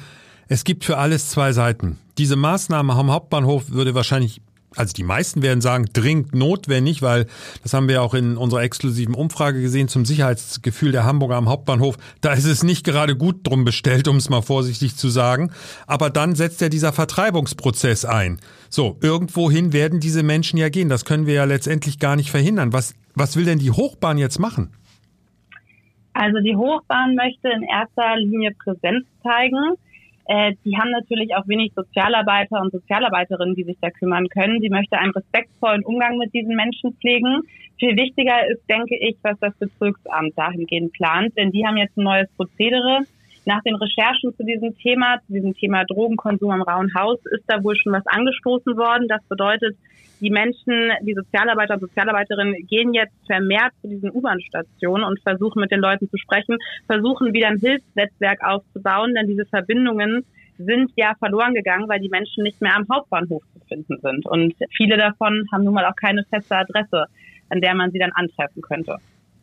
es 0.49 0.65
gibt 0.65 0.85
für 0.85 0.99
alles 0.99 1.31
zwei 1.31 1.53
Seiten. 1.53 1.99
Diese 2.19 2.37
Maßnahme 2.37 2.93
am 2.93 3.11
Hauptbahnhof 3.11 3.71
würde 3.71 3.95
wahrscheinlich 3.95 4.43
also 4.77 4.93
die 4.93 5.03
meisten 5.03 5.43
werden 5.43 5.61
sagen, 5.61 5.87
dringend 5.93 6.35
notwendig, 6.35 7.03
weil 7.03 7.27
das 7.63 7.75
haben 7.75 7.89
wir 7.89 8.03
auch 8.03 8.15
in 8.15 8.37
unserer 8.37 8.63
exklusiven 8.63 9.15
Umfrage 9.15 9.61
gesehen 9.61 9.89
zum 9.89 10.05
Sicherheitsgefühl 10.05 10.93
der 10.93 11.05
Hamburger 11.05 11.37
am 11.37 11.49
Hauptbahnhof. 11.49 11.97
Da 12.21 12.33
ist 12.33 12.47
es 12.47 12.63
nicht 12.63 12.85
gerade 12.85 13.17
gut 13.17 13.47
drum 13.47 13.65
bestellt, 13.65 14.09
um 14.09 14.17
es 14.17 14.29
mal 14.29 14.43
vorsichtig 14.43 14.97
zu 14.97 15.09
sagen. 15.09 15.51
Aber 15.87 16.11
dann 16.11 16.35
setzt 16.35 16.61
ja 16.61 16.69
dieser 16.69 16.93
Vertreibungsprozess 16.93 18.05
ein. 18.05 18.39
So, 18.69 18.97
irgendwohin 19.03 19.73
werden 19.73 20.01
diese 20.01 20.23
Menschen 20.23 20.59
ja 20.59 20.69
gehen. 20.69 20.89
Das 20.89 21.05
können 21.05 21.27
wir 21.27 21.35
ja 21.35 21.45
letztendlich 21.45 21.99
gar 21.99 22.17
nicht 22.17 22.31
verhindern. 22.31 22.73
Was, 22.73 22.95
was 23.15 23.37
will 23.37 23.45
denn 23.45 23.59
die 23.59 23.71
Hochbahn 23.71 24.19
jetzt 24.19 24.39
machen? 24.39 24.73
Also 26.15 26.41
die 26.41 26.57
Hochbahn 26.57 27.15
möchte 27.15 27.49
in 27.49 27.63
erster 27.63 28.17
Linie 28.17 28.53
Präsenz 28.63 29.07
zeigen. 29.23 29.77
Äh, 30.27 30.53
die 30.65 30.77
haben 30.77 30.91
natürlich 30.91 31.35
auch 31.35 31.47
wenig 31.49 31.73
Sozialarbeiter 31.75 32.61
und 32.61 32.73
Sozialarbeiterinnen, 32.73 33.55
die 33.55 33.65
sich 33.65 33.77
da 33.81 33.91
kümmern 33.91 34.29
können. 34.29 34.61
Sie 34.61 34.71
möchte 34.71 34.99
einen 34.99 35.13
respektvollen 35.13 35.85
Umgang 35.85 36.19
mit 36.19 36.33
diesen 36.33 36.55
Menschen 36.55 36.95
pflegen. 36.95 37.43
Viel 37.79 37.97
wichtiger 37.97 38.47
ist, 38.49 38.63
denke 38.69 38.97
ich, 38.97 39.17
was 39.23 39.39
das 39.41 39.55
Bezirksamt 39.57 40.39
dahingehend 40.39 40.93
plant, 40.93 41.37
denn 41.37 41.51
die 41.51 41.67
haben 41.67 41.77
jetzt 41.77 41.97
ein 41.97 42.05
neues 42.05 42.29
Prozedere. 42.37 43.01
Nach 43.45 43.61
den 43.63 43.75
Recherchen 43.75 44.35
zu 44.37 44.45
diesem 44.45 44.77
Thema, 44.79 45.19
zu 45.27 45.33
diesem 45.33 45.55
Thema 45.55 45.85
Drogenkonsum 45.85 46.51
am 46.51 46.63
Rauen 46.63 46.95
Haus, 46.95 47.19
ist 47.33 47.45
da 47.49 47.63
wohl 47.63 47.77
schon 47.77 47.93
was 47.93 48.07
angestoßen 48.07 48.77
worden. 48.77 49.09
Das 49.09 49.23
bedeutet, 49.25 49.77
die 50.21 50.31
Menschen, 50.31 50.93
die 51.03 51.15
Sozialarbeiter 51.15 51.75
und 51.75 51.81
Sozialarbeiterinnen 51.81 52.67
gehen 52.69 52.95
jetzt 52.95 53.15
vermehrt 53.27 53.73
zu 53.81 53.89
diesen 53.89 54.13
U-Bahn-Stationen 54.13 55.03
und 55.03 55.21
versuchen 55.21 55.61
mit 55.61 55.73
den 55.73 55.81
Leuten 55.81 56.09
zu 56.09 56.17
sprechen, 56.17 56.59
versuchen 56.87 57.33
wieder 57.33 57.49
ein 57.49 57.59
Hilfsnetzwerk 57.59 58.45
aufzubauen, 58.45 59.15
denn 59.17 59.27
diese 59.27 59.47
Verbindungen 59.47 60.25
sind 60.59 60.93
ja 60.95 61.15
verloren 61.19 61.55
gegangen, 61.55 61.89
weil 61.89 61.99
die 61.99 62.09
Menschen 62.09 62.45
nicht 62.45 62.61
mehr 62.61 62.77
am 62.77 62.87
Hauptbahnhof 62.89 63.43
zu 63.53 63.67
finden 63.67 63.99
sind. 64.01 64.25
Und 64.27 64.55
viele 64.77 64.97
davon 64.97 65.45
haben 65.51 65.65
nun 65.65 65.75
mal 65.75 65.87
auch 65.87 65.97
keine 65.97 66.23
feste 66.31 66.57
Adresse, 66.57 67.07
an 67.49 67.61
der 67.61 67.75
man 67.75 67.91
sie 67.91 67.99
dann 67.99 68.13
antreffen 68.13 68.63
könnte. 68.63 68.99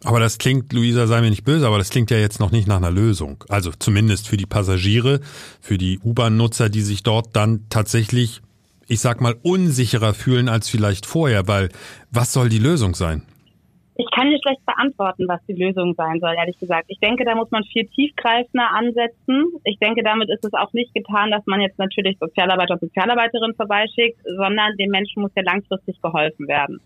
Aber 0.06 0.20
das 0.20 0.38
klingt, 0.38 0.72
Luisa, 0.72 1.08
sei 1.08 1.22
mir 1.22 1.30
nicht 1.30 1.44
böse, 1.44 1.68
aber 1.68 1.78
das 1.78 1.90
klingt 1.90 2.10
ja 2.10 2.18
jetzt 2.18 2.40
noch 2.40 2.52
nicht 2.52 2.68
nach 2.68 2.78
einer 2.78 2.92
Lösung. 2.92 3.44
Also 3.50 3.72
zumindest 3.78 4.28
für 4.30 4.38
die 4.38 4.46
Passagiere, 4.46 5.20
für 5.60 5.78
die 5.78 6.00
U-Bahn-Nutzer, 6.00 6.70
die 6.70 6.82
sich 6.82 7.04
dort 7.04 7.36
dann 7.36 7.66
tatsächlich, 7.70 8.42
ich 8.88 9.02
sag 9.02 9.20
mal, 9.20 9.36
unsicherer 9.44 10.14
fühlen 10.14 10.48
als 10.48 10.70
vielleicht 10.70 11.06
vorher, 11.06 11.48
weil 11.48 11.70
was 12.12 12.32
soll 12.32 12.48
die 12.48 12.60
Lösung 12.60 12.96
sein? 12.96 13.24
Ich 14.02 14.10
kann 14.16 14.30
dir 14.30 14.40
schlecht 14.42 14.66
beantworten, 14.66 15.28
was 15.28 15.42
die 15.46 15.62
Lösung 15.62 15.94
sein 15.96 16.22
soll, 16.22 16.34
ehrlich 16.38 16.58
gesagt. 16.58 16.86
Ich 16.88 17.00
denke, 17.00 17.26
da 17.26 17.36
muss 17.36 17.52
man 17.52 17.66
viel 17.66 17.86
tiefgreifender 17.88 18.72
ansetzen. 18.72 19.52
Ich 19.66 19.78
denke, 19.80 20.04
damit 20.04 20.30
ist 20.30 20.46
es 20.46 20.54
auch 20.54 20.72
nicht 20.72 20.94
getan, 20.94 21.32
dass 21.32 21.46
man 21.48 21.60
jetzt 21.60 21.78
natürlich 21.78 22.18
Sozialarbeiter 22.18 22.76
und 22.76 22.80
Sozialarbeiterinnen 22.80 23.58
vorbeischickt, 23.58 24.22
sondern 24.24 24.78
den 24.78 24.90
Menschen 24.90 25.22
muss 25.22 25.32
ja 25.36 25.44
langfristig 25.44 26.02
geholfen 26.02 26.48
werden. 26.48 26.80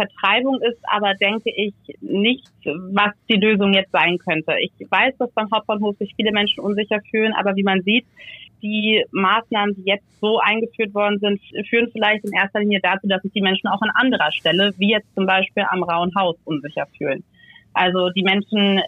Vertreibung 0.00 0.60
ist 0.62 0.78
aber, 0.84 1.14
denke 1.14 1.50
ich, 1.50 1.74
nicht, 2.00 2.48
was 2.64 3.12
die 3.28 3.36
Lösung 3.36 3.74
jetzt 3.74 3.92
sein 3.92 4.18
könnte. 4.18 4.54
Ich 4.60 4.72
weiß, 4.90 5.14
dass 5.18 5.30
beim 5.32 5.50
Hauptbahnhof 5.50 5.96
sich 5.98 6.14
viele 6.16 6.32
Menschen 6.32 6.60
unsicher 6.60 7.00
fühlen, 7.10 7.34
aber 7.34 7.56
wie 7.56 7.62
man 7.62 7.82
sieht, 7.82 8.06
die 8.62 9.04
Maßnahmen, 9.10 9.74
die 9.76 9.84
jetzt 9.84 10.04
so 10.20 10.38
eingeführt 10.38 10.94
worden 10.94 11.18
sind, 11.18 11.40
führen 11.68 11.90
vielleicht 11.92 12.24
in 12.24 12.32
erster 12.32 12.60
Linie 12.60 12.80
dazu, 12.82 13.06
dass 13.08 13.22
sich 13.22 13.32
die 13.32 13.40
Menschen 13.40 13.68
auch 13.68 13.80
an 13.80 13.90
anderer 13.94 14.32
Stelle, 14.32 14.72
wie 14.78 14.90
jetzt 14.90 15.08
zum 15.14 15.26
Beispiel 15.26 15.64
am 15.68 15.82
Rauen 15.82 16.12
Haus, 16.14 16.36
unsicher 16.44 16.86
fühlen. 16.96 17.24
Also 17.72 18.10
die 18.10 18.22
Menschen 18.22 18.78
äh, 18.78 18.82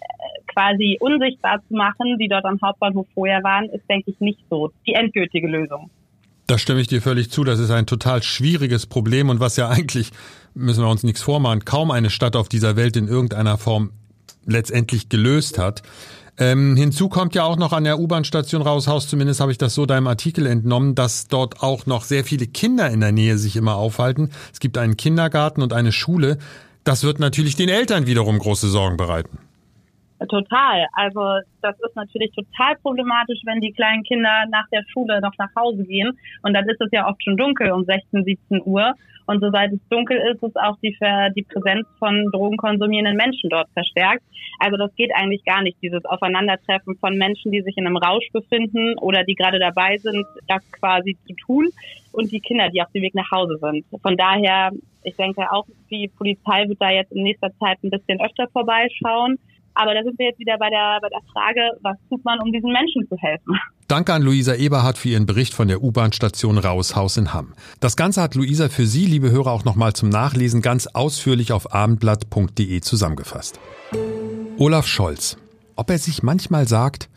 quasi 0.47 0.97
unsichtbar 0.99 1.61
zu 1.67 1.75
machen, 1.75 2.17
die 2.19 2.27
dort 2.27 2.45
am 2.45 2.59
Hauptbahnhof 2.61 3.07
vorher 3.13 3.43
waren, 3.43 3.65
ist, 3.69 3.89
denke 3.89 4.11
ich, 4.11 4.19
nicht 4.19 4.39
so 4.49 4.71
die 4.85 4.93
endgültige 4.93 5.47
Lösung. 5.47 5.89
Da 6.47 6.57
stimme 6.57 6.81
ich 6.81 6.87
dir 6.87 7.01
völlig 7.01 7.31
zu. 7.31 7.43
Das 7.43 7.59
ist 7.59 7.71
ein 7.71 7.85
total 7.85 8.21
schwieriges 8.21 8.85
Problem 8.85 9.29
und 9.29 9.39
was 9.39 9.55
ja 9.55 9.69
eigentlich, 9.69 10.11
müssen 10.53 10.83
wir 10.83 10.89
uns 10.89 11.03
nichts 11.03 11.21
vormachen, 11.21 11.65
kaum 11.65 11.91
eine 11.91 12.09
Stadt 12.09 12.35
auf 12.35 12.49
dieser 12.49 12.75
Welt 12.75 12.95
in 12.95 13.07
irgendeiner 13.07 13.57
Form 13.57 13.91
letztendlich 14.45 15.09
gelöst 15.09 15.57
hat. 15.57 15.83
Ähm, 16.37 16.75
hinzu 16.75 17.09
kommt 17.09 17.35
ja 17.35 17.43
auch 17.43 17.57
noch 17.57 17.73
an 17.73 17.83
der 17.83 17.99
U-Bahn-Station 17.99 18.63
Raushaus, 18.63 19.07
zumindest 19.07 19.39
habe 19.39 19.51
ich 19.51 19.59
das 19.59 19.75
so 19.75 19.85
deinem 19.85 20.07
Artikel 20.07 20.47
entnommen, 20.47 20.95
dass 20.95 21.27
dort 21.27 21.61
auch 21.61 21.85
noch 21.85 22.03
sehr 22.03 22.23
viele 22.23 22.47
Kinder 22.47 22.89
in 22.89 23.01
der 23.01 23.11
Nähe 23.11 23.37
sich 23.37 23.55
immer 23.55 23.75
aufhalten. 23.75 24.31
Es 24.51 24.59
gibt 24.59 24.77
einen 24.79 24.97
Kindergarten 24.97 25.61
und 25.61 25.73
eine 25.73 25.91
Schule. 25.91 26.39
Das 26.83 27.03
wird 27.03 27.19
natürlich 27.19 27.55
den 27.55 27.69
Eltern 27.69 28.07
wiederum 28.07 28.39
große 28.39 28.67
Sorgen 28.67 28.97
bereiten. 28.97 29.37
Total. 30.29 30.87
Also 30.93 31.39
das 31.61 31.75
ist 31.79 31.95
natürlich 31.95 32.31
total 32.31 32.75
problematisch, 32.81 33.39
wenn 33.45 33.61
die 33.61 33.71
kleinen 33.71 34.03
Kinder 34.03 34.45
nach 34.49 34.67
der 34.71 34.83
Schule 34.91 35.19
noch 35.21 35.33
nach 35.37 35.49
Hause 35.55 35.83
gehen. 35.83 36.17
Und 36.43 36.53
dann 36.53 36.67
ist 36.67 36.81
es 36.81 36.89
ja 36.91 37.07
oft 37.07 37.23
schon 37.23 37.37
dunkel 37.37 37.71
um 37.71 37.83
16, 37.83 38.23
17 38.23 38.61
Uhr. 38.65 38.93
Und 39.25 39.41
soweit 39.41 39.71
es 39.71 39.79
dunkel 39.89 40.17
ist, 40.17 40.43
ist 40.43 40.59
auch 40.59 40.77
die, 40.83 40.95
die 41.35 41.43
Präsenz 41.43 41.87
von 41.97 42.25
drogenkonsumierenden 42.31 43.15
Menschen 43.15 43.49
dort 43.49 43.69
verstärkt. 43.71 44.23
Also 44.59 44.77
das 44.77 44.93
geht 44.95 45.11
eigentlich 45.15 45.45
gar 45.45 45.61
nicht, 45.61 45.77
dieses 45.81 46.03
Aufeinandertreffen 46.05 46.97
von 46.97 47.17
Menschen, 47.17 47.51
die 47.51 47.61
sich 47.61 47.77
in 47.77 47.87
einem 47.87 47.97
Rausch 47.97 48.27
befinden 48.33 48.97
oder 48.99 49.23
die 49.23 49.35
gerade 49.35 49.59
dabei 49.59 49.97
sind, 49.97 50.25
das 50.47 50.61
quasi 50.73 51.17
zu 51.25 51.33
tun 51.35 51.69
und 52.11 52.31
die 52.31 52.39
Kinder, 52.41 52.69
die 52.69 52.81
auf 52.81 52.91
dem 52.91 53.01
Weg 53.01 53.15
nach 53.15 53.31
Hause 53.31 53.57
sind. 53.59 53.85
Von 54.01 54.17
daher, 54.17 54.71
ich 55.03 55.15
denke 55.15 55.49
auch, 55.51 55.65
die 55.89 56.09
Polizei 56.09 56.67
wird 56.67 56.81
da 56.81 56.91
jetzt 56.91 57.11
in 57.11 57.23
nächster 57.23 57.51
Zeit 57.59 57.77
ein 57.83 57.89
bisschen 57.89 58.21
öfter 58.21 58.47
vorbeischauen. 58.49 59.39
Aber 59.75 59.93
da 59.93 60.03
sind 60.03 60.17
wir 60.19 60.27
jetzt 60.27 60.39
wieder 60.39 60.57
bei 60.57 60.69
der, 60.69 60.99
bei 61.01 61.09
der 61.09 61.21
Frage, 61.31 61.61
was 61.81 61.97
tut 62.09 62.23
man, 62.23 62.39
um 62.41 62.51
diesen 62.51 62.71
Menschen 62.71 63.07
zu 63.07 63.17
helfen? 63.17 63.57
Danke 63.87 64.13
an 64.13 64.21
Luisa 64.21 64.55
Eberhardt 64.55 64.97
für 64.97 65.09
ihren 65.09 65.25
Bericht 65.25 65.53
von 65.53 65.67
der 65.67 65.83
U-Bahn-Station 65.83 66.57
Raushaus 66.57 67.17
in 67.17 67.33
Hamm. 67.33 67.53
Das 67.79 67.95
Ganze 67.95 68.21
hat 68.21 68.35
Luisa 68.35 68.69
für 68.69 68.85
Sie, 68.85 69.05
liebe 69.05 69.31
Hörer, 69.31 69.51
auch 69.51 69.65
nochmal 69.65 69.93
zum 69.93 70.09
Nachlesen 70.09 70.61
ganz 70.61 70.87
ausführlich 70.87 71.51
auf 71.51 71.73
abendblatt.de 71.73 72.81
zusammengefasst. 72.81 73.59
Olaf 74.57 74.87
Scholz. 74.87 75.37
Ob 75.75 75.89
er 75.89 75.97
sich 75.97 76.23
manchmal 76.23 76.67
sagt, 76.67 77.09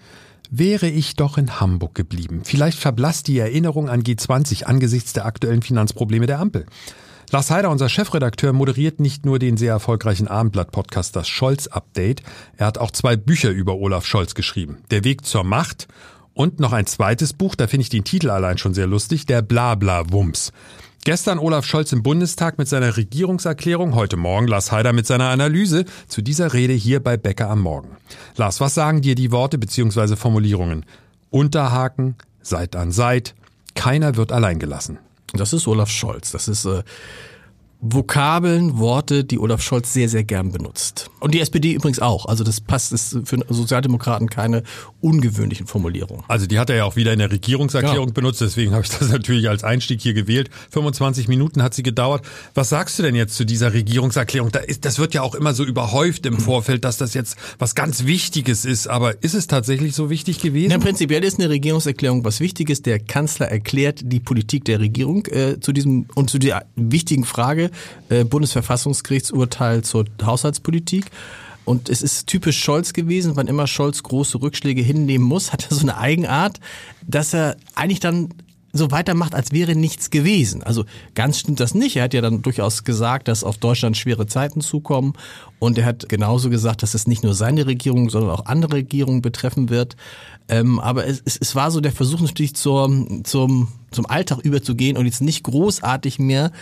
wäre 0.51 0.89
ich 0.89 1.17
doch 1.17 1.39
in 1.39 1.61
Hamburg 1.61 1.95
geblieben. 1.95 2.43
Vielleicht 2.45 2.79
verblasst 2.79 3.29
die 3.29 3.39
Erinnerung 3.39 3.89
an 3.89 4.03
G20 4.03 4.65
angesichts 4.65 5.13
der 5.13 5.27
aktuellen 5.27 5.63
Finanzprobleme 5.63 6.27
der 6.27 6.41
Ampel. 6.41 6.67
Lars 7.31 7.51
Heider, 7.51 7.71
unser 7.71 7.89
Chefredakteur, 7.89 8.53
moderiert 8.53 9.01
nicht 9.01 9.27
nur 9.27 9.41
den 9.41 9.57
sehr 9.57 9.73
erfolgreichen 9.73 10.29
Abendblatt-Podcast 10.29 11.17
Das 11.17 11.29
Scholz-Update, 11.29 12.23
er 12.57 12.67
hat 12.67 12.79
auch 12.79 12.93
zwei 12.93 13.17
Bücher 13.17 13.51
über 13.51 13.75
Olaf 13.75 14.07
Scholz 14.07 14.35
geschrieben. 14.37 14.79
Der 14.93 15.03
Weg 15.03 15.27
zur 15.27 15.43
Macht 15.43 15.89
und 16.35 16.61
noch 16.61 16.73
ein 16.73 16.87
zweites 16.87 17.33
Buch, 17.33 17.57
da 17.57 17.67
finde 17.67 17.83
ich 17.83 17.89
den 17.89 18.05
Titel 18.05 18.31
allein 18.31 18.59
schon 18.59 18.75
sehr 18.75 18.87
lustig, 18.87 19.27
der 19.27 19.43
Blabla-Wumms. 19.43 20.53
Gestern 21.03 21.41
Olaf 21.41 21.65
Scholz 21.65 21.93
im 21.93 22.05
Bundestag 22.05 22.59
mit 22.59 22.69
seiner 22.69 22.97
Regierungserklärung, 22.97 23.97
heute 23.97 24.17
Morgen 24.17 24.47
Lars 24.47 24.71
Heider 24.71 24.93
mit 24.93 25.07
seiner 25.07 25.31
Analyse 25.31 25.85
zu 26.07 26.23
dieser 26.23 26.53
Rede 26.53 26.75
hier 26.75 27.03
bei 27.03 27.17
Becker 27.17 27.51
am 27.51 27.61
Morgen. 27.61 27.97
Lars, 28.37 28.61
was 28.61 28.75
sagen 28.75 29.03
dir 29.03 29.17
die 29.17 29.33
Worte 29.33 29.59
bzw. 29.59 30.15
Formulierungen? 30.15 30.87
Unterhaken, 31.31 32.15
Seit 32.41 32.77
an 32.77 32.93
Seit, 32.93 33.35
keiner 33.75 34.15
wird 34.15 34.31
allein 34.31 34.61
gelassen. 34.61 35.01
Das 35.37 35.53
ist 35.53 35.67
Olaf 35.67 35.91
Scholz. 35.91 36.33
Das 36.33 36.49
ist 36.49 36.65
äh, 36.65 36.83
Vokabeln, 37.93 38.79
Worte, 38.79 39.25
die 39.25 39.39
Olaf 39.39 39.63
Scholz 39.63 39.93
sehr, 39.93 40.09
sehr 40.09 40.25
gern 40.25 40.53
benutzt. 40.53 41.11
Und 41.21 41.35
die 41.35 41.41
SPD 41.41 41.73
übrigens 41.73 42.01
auch. 42.01 42.27
Also 42.27 42.45
das 42.45 42.61
passt, 42.61 42.93
ist 42.93 43.19
für 43.25 43.39
Sozialdemokraten 43.49 44.29
keine 44.29 44.63
ungewöhnlichen 45.01 45.67
Formulierungen. 45.67 46.25
Also 46.29 46.47
die 46.47 46.59
hat 46.59 46.71
er 46.71 46.77
ja 46.77 46.85
auch 46.85 46.97
wieder 46.97 47.13
in 47.13 47.19
der 47.19 47.31
Regierungserklärung 47.31 48.09
ja. 48.09 48.13
benutzt, 48.13 48.41
deswegen 48.41 48.73
habe 48.73 48.85
ich 48.85 48.91
das 48.91 49.09
natürlich 49.11 49.49
als 49.49 49.65
Einstieg 49.65 50.01
hier 50.01 50.15
gewählt. 50.15 50.51
25 50.71 51.29
Minuten 51.29 51.63
hat 51.63 51.75
sie 51.75 51.83
gedauert. 51.83 52.25
Was 52.55 52.71
sagst 52.71 52.99
du 52.99 53.03
denn 53.03 53.15
jetzt 53.15 53.37
zu 53.37 53.45
dieser 53.45 53.73
Regierungserklärung? 53.73 54.51
Da 54.51 54.61
ist, 54.61 54.85
das 54.85 54.99
wird 54.99 55.15
ja 55.15 55.23
auch 55.23 55.35
immer 55.35 55.55
so 55.55 55.65
überhäuft 55.65 56.27
im 56.27 56.39
Vorfeld, 56.39 56.85
dass 56.85 56.97
das 56.97 57.15
jetzt 57.15 57.37
was 57.59 57.75
ganz 57.75 58.05
Wichtiges 58.05 58.65
ist. 58.65 58.89
Aber 58.89 59.23
ist 59.23 59.35
es 59.35 59.47
tatsächlich 59.47 59.95
so 59.95 60.11
wichtig 60.11 60.41
gewesen? 60.41 60.73
Ja, 60.73 60.79
prinzipiell 60.79 61.25
ist 61.25 61.39
eine 61.39 61.51
Regierungserklärung 61.51 62.25
was 62.25 62.41
Wichtiges. 62.41 62.83
Der 62.83 62.99
Kanzler 62.99 63.49
erklärt 63.49 64.01
die 64.05 64.21
Politik 64.21 64.65
der 64.65 64.81
Regierung 64.81 65.27
äh, 65.27 65.61
zu 65.61 65.73
diesem 65.73 66.07
und 66.15 66.31
zu 66.31 66.39
der 66.39 66.67
wichtigen 66.75 67.25
Frage, 67.25 67.71
äh, 68.09 68.25
Bundesverfassungsgerichtsurteil 68.25 69.83
zur 69.83 70.05
Haushaltspolitik. 70.25 71.07
Und 71.65 71.89
es 71.89 72.01
ist 72.01 72.29
typisch 72.29 72.63
Scholz 72.63 72.93
gewesen, 72.93 73.33
wann 73.35 73.49
immer 73.49 73.67
Scholz 73.67 74.03
große 74.03 74.41
Rückschläge 74.41 74.83
hinnehmen 74.83 75.27
muss, 75.27 75.53
hat 75.53 75.67
er 75.69 75.77
so 75.77 75.83
eine 75.83 75.99
Eigenart, 75.99 76.61
dass 77.05 77.35
er 77.35 77.57
eigentlich 77.75 78.01
dann 78.01 78.29
so 78.77 78.91
weitermacht, 78.91 79.35
als 79.35 79.53
wäre 79.53 79.75
nichts 79.75 80.11
gewesen. 80.11 80.63
Also 80.63 80.85
ganz 81.15 81.39
stimmt 81.41 81.61
das 81.61 81.75
nicht. 81.75 81.97
Er 81.97 82.05
hat 82.05 82.15
ja 82.15 82.21
dann 82.21 82.43
durchaus 82.43 82.85
gesagt, 82.85 83.29
dass 83.29 83.45
auf 83.45 83.59
Deutschland 83.59 83.97
schwere 83.97 84.27
Zeiten 84.27 84.61
zukommen. 84.61 85.15
Und 85.59 85.79
er 85.79 85.87
hat 85.87 86.09
genauso 86.09 86.51
gesagt, 86.51 86.83
dass 86.83 86.95
es 86.95 87.07
nicht 87.07 87.25
nur 87.25 87.35
seine 87.35 87.67
Regierung, 87.67 88.11
sondern 88.11 88.31
auch 88.31 88.47
andere 88.47 88.75
Regierungen 88.75 89.23
betreffen 89.23 89.71
wird. 89.71 89.97
Ähm, 90.49 90.79
aber 90.79 91.07
es, 91.07 91.23
es, 91.25 91.37
es 91.37 91.55
war 91.55 91.71
so 91.71 91.81
der 91.81 91.93
Versuch 91.93 92.21
natürlich 92.21 92.55
zur, 92.55 93.23
zum, 93.25 93.69
zum 93.91 94.07
Alltag 94.07 94.39
überzugehen 94.41 94.97
und 94.97 95.07
jetzt 95.07 95.23
nicht 95.23 95.43
großartig 95.43 96.19
mehr 96.19 96.53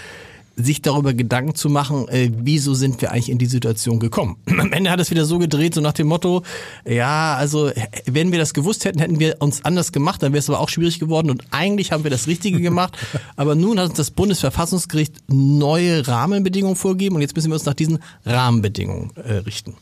sich 0.56 0.82
darüber 0.82 1.14
Gedanken 1.14 1.54
zu 1.54 1.68
machen, 1.68 2.08
äh, 2.08 2.30
wieso 2.36 2.74
sind 2.74 3.00
wir 3.00 3.12
eigentlich 3.12 3.30
in 3.30 3.38
die 3.38 3.46
Situation 3.46 3.98
gekommen. 3.98 4.36
Am 4.46 4.72
Ende 4.72 4.90
hat 4.90 5.00
es 5.00 5.10
wieder 5.10 5.24
so 5.24 5.38
gedreht, 5.38 5.74
so 5.74 5.80
nach 5.80 5.92
dem 5.92 6.06
Motto, 6.06 6.42
ja, 6.88 7.34
also 7.34 7.70
wenn 8.06 8.32
wir 8.32 8.38
das 8.38 8.54
gewusst 8.54 8.84
hätten, 8.84 8.98
hätten 8.98 9.18
wir 9.18 9.36
uns 9.40 9.64
anders 9.64 9.92
gemacht, 9.92 10.22
dann 10.22 10.32
wäre 10.32 10.40
es 10.40 10.48
aber 10.48 10.60
auch 10.60 10.68
schwierig 10.68 11.00
geworden 11.00 11.30
und 11.30 11.44
eigentlich 11.50 11.92
haben 11.92 12.04
wir 12.04 12.10
das 12.10 12.26
Richtige 12.26 12.60
gemacht, 12.60 12.96
aber 13.36 13.54
nun 13.54 13.78
hat 13.78 13.90
uns 13.90 13.96
das 13.96 14.10
Bundesverfassungsgericht 14.10 15.14
neue 15.28 16.06
Rahmenbedingungen 16.06 16.76
vorgegeben 16.76 17.16
und 17.16 17.22
jetzt 17.22 17.34
müssen 17.34 17.50
wir 17.50 17.54
uns 17.54 17.64
nach 17.64 17.74
diesen 17.74 17.98
Rahmenbedingungen 18.24 19.10
äh, 19.16 19.34
richten. 19.34 19.74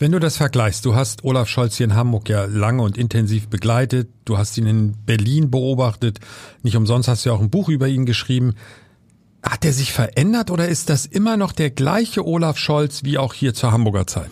Wenn 0.00 0.10
du 0.10 0.18
das 0.18 0.36
vergleichst, 0.36 0.84
du 0.84 0.96
hast 0.96 1.24
Olaf 1.24 1.48
Scholz 1.48 1.76
hier 1.76 1.84
in 1.84 1.94
Hamburg 1.94 2.28
ja 2.28 2.46
lange 2.46 2.82
und 2.82 2.98
intensiv 2.98 3.48
begleitet, 3.48 4.08
du 4.24 4.36
hast 4.36 4.58
ihn 4.58 4.66
in 4.66 4.94
Berlin 5.06 5.50
beobachtet, 5.50 6.18
nicht 6.62 6.76
umsonst 6.76 7.08
hast 7.08 7.24
du 7.24 7.30
ja 7.30 7.36
auch 7.36 7.40
ein 7.40 7.50
Buch 7.50 7.68
über 7.68 7.86
ihn 7.86 8.04
geschrieben. 8.04 8.54
Hat 9.44 9.64
er 9.64 9.72
sich 9.72 9.92
verändert 9.92 10.50
oder 10.50 10.68
ist 10.68 10.88
das 10.88 11.06
immer 11.06 11.36
noch 11.36 11.52
der 11.52 11.70
gleiche 11.70 12.26
Olaf 12.26 12.56
Scholz 12.56 13.04
wie 13.04 13.18
auch 13.18 13.34
hier 13.34 13.54
zur 13.54 13.72
Hamburger 13.72 14.06
Zeit? 14.06 14.30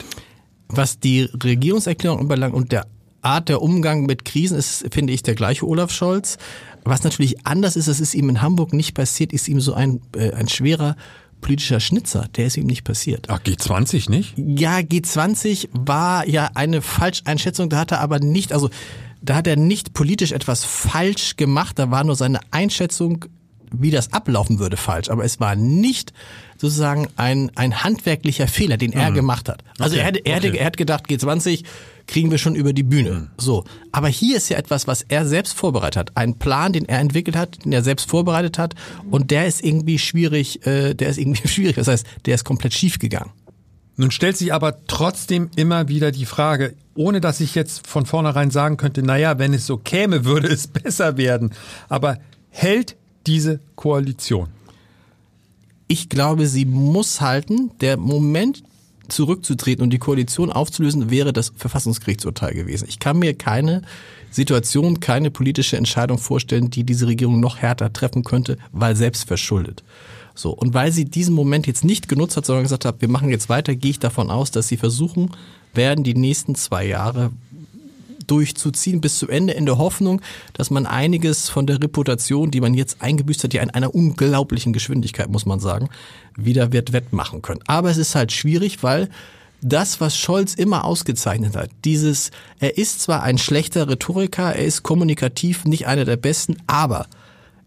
Was 0.68 0.98
die 0.98 1.22
Regierungserklärung 1.22 2.20
anbelangt 2.20 2.54
und 2.54 2.72
der 2.72 2.86
Art 3.20 3.48
der 3.48 3.62
Umgang 3.62 4.06
mit 4.06 4.24
Krisen 4.24 4.58
ist, 4.58 4.86
finde 4.90 5.12
ich, 5.12 5.22
der 5.22 5.34
gleiche 5.34 5.66
Olaf 5.66 5.92
Scholz. 5.92 6.38
Was 6.84 7.04
natürlich 7.04 7.46
anders 7.46 7.76
ist, 7.76 7.88
das 7.88 8.00
ist 8.00 8.14
ihm 8.14 8.28
in 8.28 8.42
Hamburg 8.42 8.72
nicht 8.72 8.94
passiert, 8.94 9.32
ist 9.32 9.48
ihm 9.48 9.60
so 9.60 9.74
ein, 9.74 10.00
äh, 10.16 10.32
ein 10.32 10.48
schwerer 10.48 10.96
politischer 11.40 11.80
Schnitzer, 11.80 12.28
der 12.36 12.46
ist 12.46 12.56
ihm 12.56 12.66
nicht 12.66 12.84
passiert. 12.84 13.26
Ach, 13.28 13.40
G20 13.40 14.10
nicht? 14.10 14.34
Ja, 14.36 14.78
G20 14.78 15.68
war 15.72 16.26
ja 16.26 16.50
eine 16.54 16.80
Falscheinschätzung, 16.82 17.68
da 17.68 17.78
hat 17.78 17.92
er 17.92 18.00
aber 18.00 18.18
nicht, 18.18 18.52
also 18.52 18.70
da 19.20 19.36
hat 19.36 19.46
er 19.46 19.56
nicht 19.56 19.92
politisch 19.92 20.32
etwas 20.32 20.64
falsch 20.64 21.36
gemacht, 21.36 21.78
da 21.78 21.90
war 21.90 22.04
nur 22.04 22.16
seine 22.16 22.40
Einschätzung, 22.50 23.26
wie 23.72 23.90
das 23.90 24.12
ablaufen 24.12 24.58
würde, 24.58 24.76
falsch. 24.76 25.08
Aber 25.10 25.24
es 25.24 25.40
war 25.40 25.56
nicht 25.56 26.12
sozusagen 26.58 27.08
ein, 27.16 27.50
ein 27.56 27.82
handwerklicher 27.82 28.46
Fehler, 28.46 28.76
den 28.76 28.92
er 28.92 29.10
gemacht 29.10 29.48
hat. 29.48 29.64
Also 29.78 29.94
Okay, 29.94 30.00
er, 30.00 30.06
hätte, 30.06 30.18
er, 30.24 30.36
hätte, 30.36 30.48
okay. 30.48 30.58
er 30.58 30.66
hat 30.66 30.76
gedacht, 30.76 31.06
G20 31.06 31.64
kriegen 32.06 32.30
wir 32.30 32.38
schon 32.38 32.54
über 32.54 32.72
die 32.72 32.82
Bühne. 32.82 33.30
So. 33.38 33.64
Aber 33.90 34.08
hier 34.08 34.36
ist 34.36 34.48
ja 34.48 34.58
etwas, 34.58 34.86
was 34.86 35.02
er 35.02 35.26
selbst 35.26 35.54
vorbereitet 35.54 35.96
hat. 35.96 36.16
Ein 36.16 36.38
Plan, 36.38 36.72
den 36.72 36.84
er 36.88 37.00
entwickelt 37.00 37.36
hat, 37.36 37.64
den 37.64 37.72
er 37.72 37.82
selbst 37.82 38.08
vorbereitet 38.08 38.58
hat. 38.58 38.74
Und 39.10 39.30
der 39.30 39.46
ist 39.46 39.62
irgendwie 39.62 39.98
schwierig, 39.98 40.66
äh, 40.66 40.94
der 40.94 41.08
ist 41.08 41.18
irgendwie 41.18 41.48
schwierig. 41.48 41.76
Das 41.76 41.88
heißt, 41.88 42.06
der 42.26 42.34
ist 42.34 42.44
komplett 42.44 42.74
schief 42.74 42.98
gegangen. 42.98 43.30
Nun 43.96 44.10
stellt 44.10 44.36
sich 44.36 44.54
aber 44.54 44.86
trotzdem 44.86 45.50
immer 45.54 45.88
wieder 45.88 46.12
die 46.12 46.24
Frage, 46.24 46.74
ohne 46.94 47.20
dass 47.20 47.40
ich 47.40 47.54
jetzt 47.54 47.86
von 47.86 48.06
vornherein 48.06 48.50
sagen 48.50 48.76
könnte, 48.76 49.02
naja, 49.02 49.38
wenn 49.38 49.52
es 49.52 49.66
so 49.66 49.76
käme, 49.76 50.24
würde 50.24 50.48
es 50.48 50.66
besser 50.66 51.16
werden. 51.16 51.52
Aber 51.88 52.18
hält 52.50 52.96
diese 53.26 53.60
Koalition? 53.76 54.48
Ich 55.88 56.08
glaube, 56.08 56.46
sie 56.46 56.64
muss 56.64 57.20
halten. 57.20 57.70
Der 57.80 57.96
Moment 57.96 58.62
zurückzutreten 59.08 59.82
und 59.82 59.90
die 59.90 59.98
Koalition 59.98 60.50
aufzulösen, 60.50 61.10
wäre 61.10 61.32
das 61.32 61.52
Verfassungsgerichtsurteil 61.56 62.54
gewesen. 62.54 62.86
Ich 62.88 62.98
kann 62.98 63.18
mir 63.18 63.34
keine 63.34 63.82
Situation, 64.30 65.00
keine 65.00 65.30
politische 65.30 65.76
Entscheidung 65.76 66.18
vorstellen, 66.18 66.70
die 66.70 66.84
diese 66.84 67.06
Regierung 67.06 67.40
noch 67.40 67.58
härter 67.58 67.92
treffen 67.92 68.24
könnte, 68.24 68.56
weil 68.72 68.96
selbst 68.96 69.26
verschuldet. 69.26 69.84
So. 70.34 70.50
Und 70.50 70.72
weil 70.72 70.92
sie 70.92 71.04
diesen 71.04 71.34
Moment 71.34 71.66
jetzt 71.66 71.84
nicht 71.84 72.08
genutzt 72.08 72.36
hat, 72.36 72.46
sondern 72.46 72.64
gesagt 72.64 72.84
hat, 72.84 73.00
wir 73.00 73.08
machen 73.08 73.28
jetzt 73.28 73.48
weiter, 73.48 73.74
gehe 73.74 73.90
ich 73.90 73.98
davon 73.98 74.30
aus, 74.30 74.50
dass 74.50 74.68
sie 74.68 74.78
versuchen 74.78 75.30
werden, 75.74 76.04
die 76.04 76.14
nächsten 76.14 76.54
zwei 76.54 76.86
Jahre 76.86 77.30
durchzuziehen 78.32 79.02
bis 79.02 79.18
zum 79.18 79.28
Ende 79.28 79.52
in 79.52 79.66
der 79.66 79.76
Hoffnung, 79.76 80.22
dass 80.54 80.70
man 80.70 80.86
einiges 80.86 81.50
von 81.50 81.66
der 81.66 81.82
Reputation, 81.82 82.50
die 82.50 82.62
man 82.62 82.72
jetzt 82.72 83.02
eingebüßt 83.02 83.44
hat, 83.44 83.52
ja 83.52 83.62
in 83.62 83.68
einer 83.68 83.94
unglaublichen 83.94 84.72
Geschwindigkeit, 84.72 85.28
muss 85.28 85.44
man 85.44 85.60
sagen, 85.60 85.90
wieder 86.34 86.72
wird 86.72 86.94
wettmachen 86.94 87.42
können. 87.42 87.60
Aber 87.66 87.90
es 87.90 87.98
ist 87.98 88.14
halt 88.14 88.32
schwierig, 88.32 88.82
weil 88.82 89.10
das, 89.60 90.00
was 90.00 90.16
Scholz 90.16 90.54
immer 90.54 90.84
ausgezeichnet 90.84 91.56
hat, 91.56 91.68
dieses, 91.84 92.30
er 92.58 92.78
ist 92.78 93.02
zwar 93.02 93.22
ein 93.22 93.36
schlechter 93.36 93.86
Rhetoriker, 93.86 94.54
er 94.54 94.64
ist 94.64 94.82
kommunikativ 94.82 95.66
nicht 95.66 95.86
einer 95.86 96.06
der 96.06 96.16
besten, 96.16 96.56
aber 96.66 97.06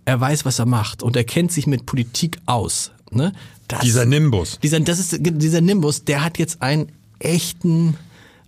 er 0.04 0.20
weiß, 0.20 0.46
was 0.46 0.58
er 0.58 0.66
macht 0.66 1.04
und 1.04 1.16
er 1.16 1.26
kennt 1.26 1.52
sich 1.52 1.68
mit 1.68 1.86
Politik 1.86 2.40
aus. 2.48 2.92
Ne? 3.12 3.34
Das, 3.68 3.82
Dieser 3.82 4.06
Nimbus. 4.06 4.60
dieser, 4.62 4.80
das 4.80 4.98
ist, 4.98 5.16
dieser 5.20 5.62
Nimbus, 5.62 6.04
der 6.04 6.24
hat 6.24 6.40
jetzt 6.40 6.64
einen 6.64 6.92
echten, 7.20 7.98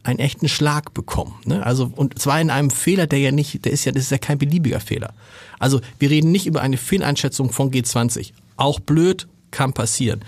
einen 0.07 0.19
echten 0.19 0.47
Schlag 0.47 0.93
bekommen. 0.93 1.35
Ne? 1.45 1.65
Also, 1.65 1.91
und 1.95 2.17
zwar 2.19 2.39
in 2.39 2.49
einem 2.49 2.69
Fehler, 2.69 3.07
der 3.07 3.19
ja 3.19 3.31
nicht, 3.31 3.65
der 3.65 3.71
ist 3.71 3.85
ja, 3.85 3.91
das 3.91 4.03
ist 4.03 4.11
ja 4.11 4.17
kein 4.17 4.37
beliebiger 4.37 4.79
Fehler. 4.79 5.13
Also, 5.59 5.81
wir 5.99 6.09
reden 6.09 6.31
nicht 6.31 6.47
über 6.47 6.61
eine 6.61 6.77
Fehleinschätzung 6.77 7.51
von 7.51 7.71
G20. 7.71 8.31
Auch 8.55 8.79
blöd, 8.79 9.27
kann 9.51 9.73
passieren. 9.73 10.21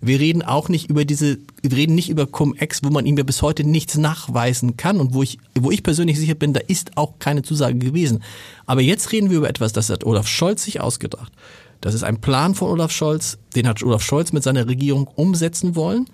Wir 0.00 0.20
reden 0.20 0.42
auch 0.42 0.68
nicht 0.68 0.90
über 0.90 1.04
diese, 1.04 1.38
wir 1.62 1.76
reden 1.76 1.94
nicht 1.94 2.10
über 2.10 2.26
Cum-Ex, 2.26 2.82
wo 2.84 2.90
man 2.90 3.06
ihm 3.06 3.16
ja 3.16 3.24
bis 3.24 3.42
heute 3.42 3.64
nichts 3.64 3.96
nachweisen 3.96 4.76
kann 4.76 5.00
und 5.00 5.14
wo 5.14 5.22
ich, 5.22 5.38
wo 5.58 5.70
ich 5.70 5.82
persönlich 5.82 6.18
sicher 6.18 6.34
bin, 6.34 6.52
da 6.52 6.60
ist 6.60 6.96
auch 6.96 7.14
keine 7.18 7.42
Zusage 7.42 7.78
gewesen. 7.78 8.22
Aber 8.66 8.82
jetzt 8.82 9.10
reden 9.12 9.30
wir 9.30 9.38
über 9.38 9.48
etwas, 9.48 9.72
das 9.72 9.88
hat 9.88 10.04
Olaf 10.04 10.28
Scholz 10.28 10.64
sich 10.64 10.80
ausgedacht. 10.80 11.32
Das 11.80 11.94
ist 11.94 12.04
ein 12.04 12.20
Plan 12.20 12.54
von 12.54 12.68
Olaf 12.68 12.92
Scholz, 12.92 13.38
den 13.54 13.66
hat 13.66 13.82
Olaf 13.82 14.02
Scholz 14.02 14.32
mit 14.32 14.42
seiner 14.42 14.68
Regierung 14.68 15.06
umsetzen 15.06 15.74
wollen. 15.74 16.06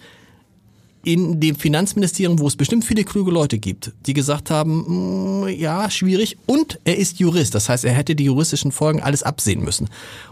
In 1.05 1.41
dem 1.41 1.57
Finanzministerium, 1.57 2.39
wo 2.39 2.47
es 2.47 2.55
bestimmt 2.55 2.85
viele 2.85 3.03
kluge 3.03 3.33
Leute 3.33 3.59
gibt, 3.59 3.93
die 4.07 4.13
gesagt 4.13 4.51
haben, 4.51 5.45
mm, 5.45 5.49
ja, 5.49 5.91
schwierig. 5.91 6.37
Und 6.47 6.79
er 6.85 6.97
ist 6.97 7.19
Jurist, 7.19 7.55
das 7.55 7.69
heißt, 7.69 7.85
er 7.85 7.93
hätte 7.93 8.15
die 8.15 8.25
juristischen 8.25 8.71
Folgen 8.71 9.03
alles 9.03 9.23
absehen 9.23 9.65
müssen. 9.65 9.89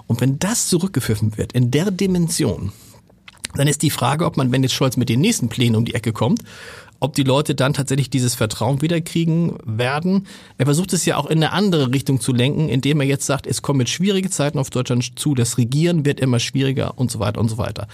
Und 0.06 0.20
wenn 0.20 0.38
das 0.38 0.68
zurückgepfiffen 0.68 1.36
wird, 1.36 1.52
in 1.52 1.70
der 1.70 1.90
Dimension, 1.90 2.72
dann 3.54 3.66
ist 3.66 3.82
die 3.82 3.90
Frage, 3.90 4.24
ob 4.26 4.36
man, 4.36 4.52
wenn 4.52 4.62
jetzt 4.62 4.74
Scholz 4.74 4.96
mit 4.96 5.08
den 5.08 5.20
nächsten 5.20 5.48
Plänen 5.48 5.76
um 5.76 5.84
die 5.84 5.94
Ecke 5.94 6.12
kommt, 6.12 6.42
ob 7.00 7.14
die 7.14 7.22
Leute 7.22 7.54
dann 7.54 7.72
tatsächlich 7.72 8.10
dieses 8.10 8.34
Vertrauen 8.34 8.82
wiederkriegen 8.82 9.58
werden. 9.64 10.26
Er 10.58 10.66
versucht 10.66 10.92
es 10.92 11.04
ja 11.06 11.16
auch 11.16 11.26
in 11.26 11.38
eine 11.38 11.52
andere 11.52 11.92
Richtung 11.92 12.20
zu 12.20 12.32
lenken, 12.32 12.68
indem 12.68 13.00
er 13.00 13.06
jetzt 13.06 13.26
sagt, 13.26 13.46
es 13.46 13.62
kommen 13.62 13.80
jetzt 13.80 13.90
schwierige 13.90 14.30
Zeiten 14.30 14.58
auf 14.58 14.70
Deutschland 14.70 15.18
zu, 15.18 15.34
das 15.34 15.58
Regieren 15.58 16.04
wird 16.04 16.20
immer 16.20 16.38
schwieriger 16.38 16.98
und 16.98 17.10
so 17.10 17.18
weiter 17.18 17.40
und 17.40 17.48
so 17.48 17.58
weiter. 17.58 17.88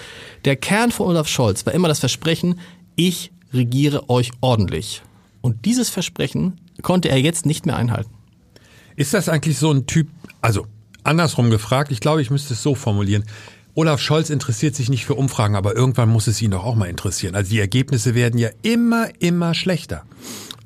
Der 0.44 0.56
Kern 0.56 0.90
von 0.90 1.06
Olaf 1.06 1.28
Scholz 1.28 1.64
war 1.64 1.72
immer 1.72 1.88
das 1.88 2.00
Versprechen, 2.00 2.58
ich 2.96 3.30
regiere 3.52 4.10
euch 4.10 4.32
ordentlich. 4.40 5.02
Und 5.40 5.64
dieses 5.64 5.88
Versprechen 5.88 6.60
konnte 6.82 7.08
er 7.08 7.18
jetzt 7.18 7.46
nicht 7.46 7.66
mehr 7.66 7.76
einhalten. 7.76 8.10
Ist 8.96 9.14
das 9.14 9.28
eigentlich 9.28 9.58
so 9.58 9.70
ein 9.70 9.86
Typ, 9.86 10.08
also 10.40 10.66
andersrum 11.04 11.50
gefragt, 11.50 11.92
ich 11.92 12.00
glaube, 12.00 12.22
ich 12.22 12.30
müsste 12.30 12.54
es 12.54 12.62
so 12.62 12.74
formulieren. 12.74 13.24
Olaf 13.78 14.00
Scholz 14.00 14.30
interessiert 14.30 14.74
sich 14.74 14.88
nicht 14.88 15.04
für 15.04 15.16
Umfragen, 15.16 15.54
aber 15.54 15.76
irgendwann 15.76 16.08
muss 16.08 16.28
es 16.28 16.40
ihn 16.40 16.50
doch 16.50 16.64
auch 16.64 16.76
mal 16.76 16.88
interessieren. 16.88 17.34
Also 17.34 17.50
die 17.50 17.60
Ergebnisse 17.60 18.14
werden 18.14 18.38
ja 18.38 18.48
immer, 18.62 19.08
immer 19.18 19.52
schlechter. 19.52 20.06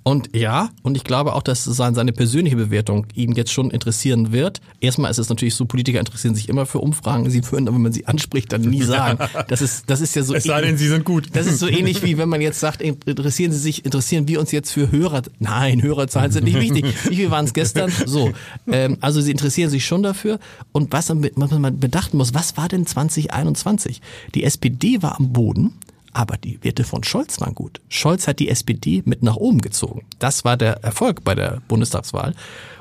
Und 0.03 0.35
ja, 0.35 0.71
und 0.83 0.97
ich 0.97 1.05
glaube 1.05 1.35
auch, 1.35 1.43
dass 1.43 1.65
sein- 1.65 1.95
seine 1.95 2.13
persönliche 2.13 2.57
Bewertung 2.57 3.07
ihn 3.15 3.33
jetzt 3.33 3.53
schon 3.53 3.71
interessieren 3.71 4.33
wird. 4.33 4.61
Erstmal 4.81 5.11
ist 5.11 5.19
es 5.19 5.29
natürlich 5.29 5.55
so, 5.55 5.67
Politiker 5.67 5.99
interessieren 6.01 6.35
sich 6.35 6.49
immer 6.49 6.65
für 6.65 6.79
Umfragen. 6.79 7.29
Sie 7.29 7.43
würden, 7.53 7.69
aber 7.69 7.75
wenn 7.77 7.83
man 7.83 7.93
sie 7.93 8.07
anspricht, 8.07 8.53
dann 8.53 8.63
nie 8.63 8.83
sagen. 8.83 9.19
Das 9.49 9.61
ist, 9.63 9.91
das 9.91 10.01
ist 10.01 10.15
ja 10.17 10.23
so. 10.23 10.35
Es 10.35 10.45
sei 10.45 10.61
denn, 10.63 10.79
sie 10.79 10.89
sind 10.89 11.05
gut. 11.05 11.29
Das 11.35 11.47
ist 11.47 11.59
so 11.59 11.69
ähnlich 11.69 12.03
wie 12.03 12.17
wenn 12.19 12.29
man 12.29 12.41
jetzt 12.41 12.61
sagt, 12.61 12.81
interessieren 12.83 13.53
Sie 13.53 13.59
sich, 13.59 13.85
interessieren 13.85 14.27
wir 14.29 14.41
uns 14.41 14.53
jetzt 14.53 14.71
für 14.73 14.91
Hörer? 14.91 15.23
Nein, 15.39 15.83
Hörerzahlen 15.83 16.31
sind 16.33 16.45
nicht 16.45 16.61
wichtig. 16.61 16.85
Wie 17.09 17.17
viel 17.17 17.31
waren 17.31 17.45
es 17.45 17.53
gestern? 17.53 17.93
So, 18.07 18.31
ähm, 18.69 18.97
also 19.01 19.21
sie 19.21 19.31
interessieren 19.33 19.71
sich 19.71 19.85
schon 19.85 20.03
dafür. 20.03 20.39
Und 20.73 20.93
was 20.93 21.09
man, 21.09 21.29
was 21.35 21.51
man 21.51 21.79
bedachten 21.79 22.17
muss, 22.17 22.33
was 22.35 22.57
war 22.57 22.69
denn 22.69 22.87
2021? 22.87 24.01
Die 24.35 24.45
SPD 24.45 25.03
war 25.03 25.19
am 25.19 25.33
Boden. 25.33 25.75
Aber 26.13 26.37
die 26.37 26.63
Werte 26.63 26.85
von 26.85 27.05
Scholz 27.05 27.41
waren 27.41 27.55
gut. 27.55 27.81
Scholz 27.89 28.27
hat 28.27 28.41
die 28.41 28.49
SPD 28.49 29.03
mit 29.05 29.23
nach 29.23 29.37
oben 29.37 29.61
gezogen. 29.61 30.05
Das 30.19 30.45
war 30.45 30.57
der 30.57 30.83
Erfolg 30.83 31.23
bei 31.23 31.35
der 31.35 31.63
Bundestagswahl. 31.69 32.35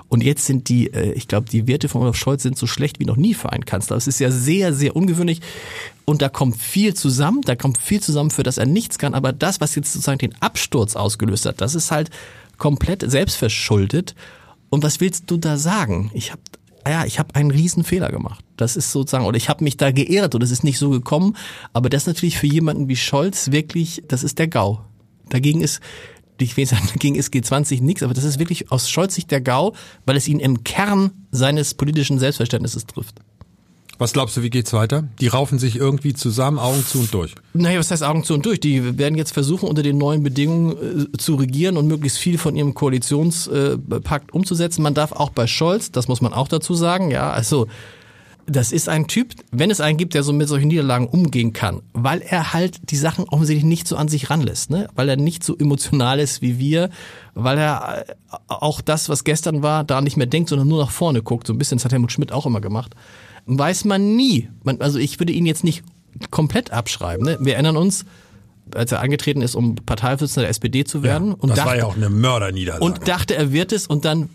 Und 0.08 0.24
jetzt 0.24 0.46
sind 0.46 0.70
die, 0.70 0.92
äh, 0.92 1.14
ich 1.14 1.28
glaube, 1.28 1.48
die 1.50 1.68
Werte 1.68 1.88
von 1.88 2.02
Olaf 2.02 2.16
Scholz 2.16 2.42
sind 2.42 2.58
so 2.58 2.66
schlecht 2.66 3.00
wie 3.00 3.06
noch 3.06 3.16
nie 3.16 3.36
für 3.36 3.52
einen 3.52 3.66
Kanzler. 3.66 3.96
Es 3.96 4.08
ist 4.08 4.20
ja 4.20 4.32
sehr, 4.32 4.74
sehr 4.74 4.96
ungewöhnlich. 4.96 5.40
Und 6.06 6.24
da 6.24 6.30
kommt 6.30 6.58
viel 6.58 6.96
zusammen. 6.96 7.42
Da 7.42 7.56
kommt 7.56 7.78
viel 7.78 8.02
zusammen, 8.02 8.32
für 8.32 8.42
das 8.42 8.58
er 8.58 8.66
nichts 8.66 8.98
kann. 8.98 9.14
Aber 9.14 9.32
das, 9.32 9.62
was 9.62 9.76
jetzt 9.76 9.94
sozusagen 9.94 10.18
den 10.18 10.42
Absturz 10.42 10.96
ausgelöst 10.96 11.46
hat, 11.46 11.62
das 11.62 11.76
ist 11.76 11.92
halt 11.92 12.10
komplett 12.58 13.10
selbstverschuldet. 13.10 14.16
Und 14.72 14.84
was 14.84 15.00
willst 15.00 15.30
du 15.30 15.38
da 15.38 15.58
sagen? 15.58 16.10
Ich 16.14 16.32
habe 16.32 16.42
ja, 16.88 17.06
ich 17.06 17.20
habe 17.20 17.36
einen 17.36 17.52
riesen 17.52 17.84
Fehler 17.84 18.10
gemacht. 18.10 18.44
Das 18.58 18.76
ist 18.76 18.92
sozusagen, 18.92 19.26
oder 19.26 19.38
ich 19.38 19.50
habe 19.50 19.64
mich 19.64 19.78
da 19.78 19.92
geehrt 19.92 20.36
und 20.36 20.44
es 20.44 20.52
ist 20.52 20.64
nicht 20.64 20.78
so 20.78 20.90
gekommen. 20.90 21.36
Aber 21.74 21.90
das 21.90 22.04
ist 22.04 22.08
natürlich 22.08 22.38
für 22.38 22.48
jemanden 22.48 22.88
wie 22.88 22.96
Scholz 22.96 23.52
wirklich, 23.52 24.04
das 24.08 24.24
ist 24.24 24.40
der 24.40 24.48
GAU. 24.48 24.80
Dagegen 25.30 25.62
ist, 25.62 25.82
ich 26.40 26.58
will 26.58 26.66
sagen, 26.66 26.88
dagegen 26.88 27.16
ist 27.16 27.34
G20 27.34 27.82
nichts, 27.82 28.04
aber 28.04 28.14
das 28.14 28.24
ist 28.24 28.40
wirklich 28.40 28.72
aus 28.72 28.90
Scholz 28.90 29.16
Sicht 29.16 29.32
der 29.32 29.42
GAU, 29.42 29.74
weil 30.06 30.18
es 30.18 30.28
ihn 30.28 30.40
im 30.40 30.64
Kern 30.64 31.12
seines 31.32 31.74
politischen 31.74 32.20
Selbstverständnisses 32.20 32.86
trifft. 32.86 33.20
Was 34.00 34.14
glaubst 34.14 34.38
du, 34.38 34.42
wie 34.44 34.50
geht's 34.50 34.72
weiter? 34.72 35.04
Die 35.20 35.28
raufen 35.28 35.60
sich 35.60 35.76
irgendwie 35.76 36.14
zusammen, 36.14 36.58
Augen 36.58 36.86
zu 36.86 37.00
und 37.00 37.14
durch. 37.14 37.36
Naja, 37.54 37.80
was 37.80 37.92
heißt 37.92 38.02
Augen 38.02 38.24
zu 38.24 38.34
und 38.34 38.46
durch? 38.46 38.62
Die 38.62 38.98
werden 38.98 39.18
jetzt 39.18 39.34
versuchen, 39.34 39.68
unter 39.68 39.84
den 39.84 39.98
neuen 39.98 40.24
Bedingungen 40.24 41.10
äh, 41.14 41.18
zu 41.18 41.36
regieren 41.36 41.76
und 41.76 41.86
möglichst 41.86 42.18
viel 42.18 42.38
von 42.38 42.56
ihrem 42.56 42.74
Koalitionspakt 42.74 44.34
umzusetzen. 44.34 44.84
Man 44.84 44.94
darf 44.94 45.12
auch 45.12 45.32
bei 45.32 45.48
Scholz, 45.48 45.92
das 45.92 46.08
muss 46.08 46.22
man 46.22 46.34
auch 46.34 46.48
dazu 46.48 46.76
sagen, 46.76 47.12
ja, 47.12 47.30
also 47.30 47.68
das 48.46 48.72
ist 48.72 48.88
ein 48.88 49.08
Typ, 49.08 49.34
wenn 49.52 49.70
es 49.70 49.82
einen 49.82 49.98
gibt, 49.98 50.14
der 50.14 50.24
so 50.24 50.32
mit 50.32 50.48
solchen 50.48 50.70
Niederlagen 50.70 51.08
umgehen 51.08 51.52
kann, 51.52 51.82
weil 51.92 52.22
er 52.22 52.54
halt 52.54 52.90
die 52.92 52.96
Sachen 52.96 53.26
offensichtlich 53.26 53.66
nicht 53.66 53.86
so 53.86 53.98
an 53.98 54.08
sich 54.08 54.30
ranlässt, 54.30 54.70
ne? 54.70 54.88
weil 54.96 55.10
er 55.10 55.18
nicht 55.18 55.44
so 55.44 55.58
emotional 55.58 56.20
ist 56.20 56.42
wie 56.42 56.58
wir, 56.58 56.90
weil 57.36 57.58
er 57.58 58.06
äh, 58.08 58.14
auch 58.48 58.80
das, 58.80 59.10
was 59.10 59.26
gestern 59.26 59.62
war, 59.62 59.84
da 59.84 60.00
nicht 60.00 60.16
mehr 60.16 60.26
denkt, 60.26 60.50
sondern 60.50 60.70
nur 60.70 60.82
nach 60.82 60.90
vorne 60.90 61.22
guckt. 61.22 61.48
So 61.48 61.54
ein 61.54 61.58
bisschen, 61.58 61.78
das 61.78 61.86
hat 61.86 61.92
Helmut 61.92 62.14
Schmidt 62.14 62.32
auch 62.32 62.46
immer 62.46 62.62
gemacht. 62.62 62.96
Weiß 63.58 63.86
man 63.86 64.16
nie. 64.16 64.50
Man, 64.64 64.80
also 64.82 65.00
ich 65.00 65.20
würde 65.20 65.34
ihn 65.34 65.46
jetzt 65.46 65.64
nicht 65.64 65.84
komplett 66.30 66.72
abschreiben. 66.72 67.26
Ne? 67.26 67.38
Wir 67.42 67.54
erinnern 67.54 67.78
uns, 67.78 68.06
als 68.76 68.92
er 68.92 69.02
angetreten 69.02 69.42
ist, 69.42 69.56
um 69.56 69.76
Parteivorsitzender 69.76 70.44
der 70.44 70.50
SPD 70.50 70.84
zu 70.84 71.04
werden. 71.04 71.34
und 71.34 71.50
das 71.50 71.58
dachte, 71.58 71.70
war 71.70 71.78
ja 71.78 71.86
auch 71.86 71.96
eine 71.96 72.10
Mörderniederlage. 72.10 72.84
und 72.84 73.08
dachte, 73.08 73.36
er 73.36 73.52
wird 73.52 73.72
es 73.72 73.88
und 73.88 74.06
dann 74.06 74.30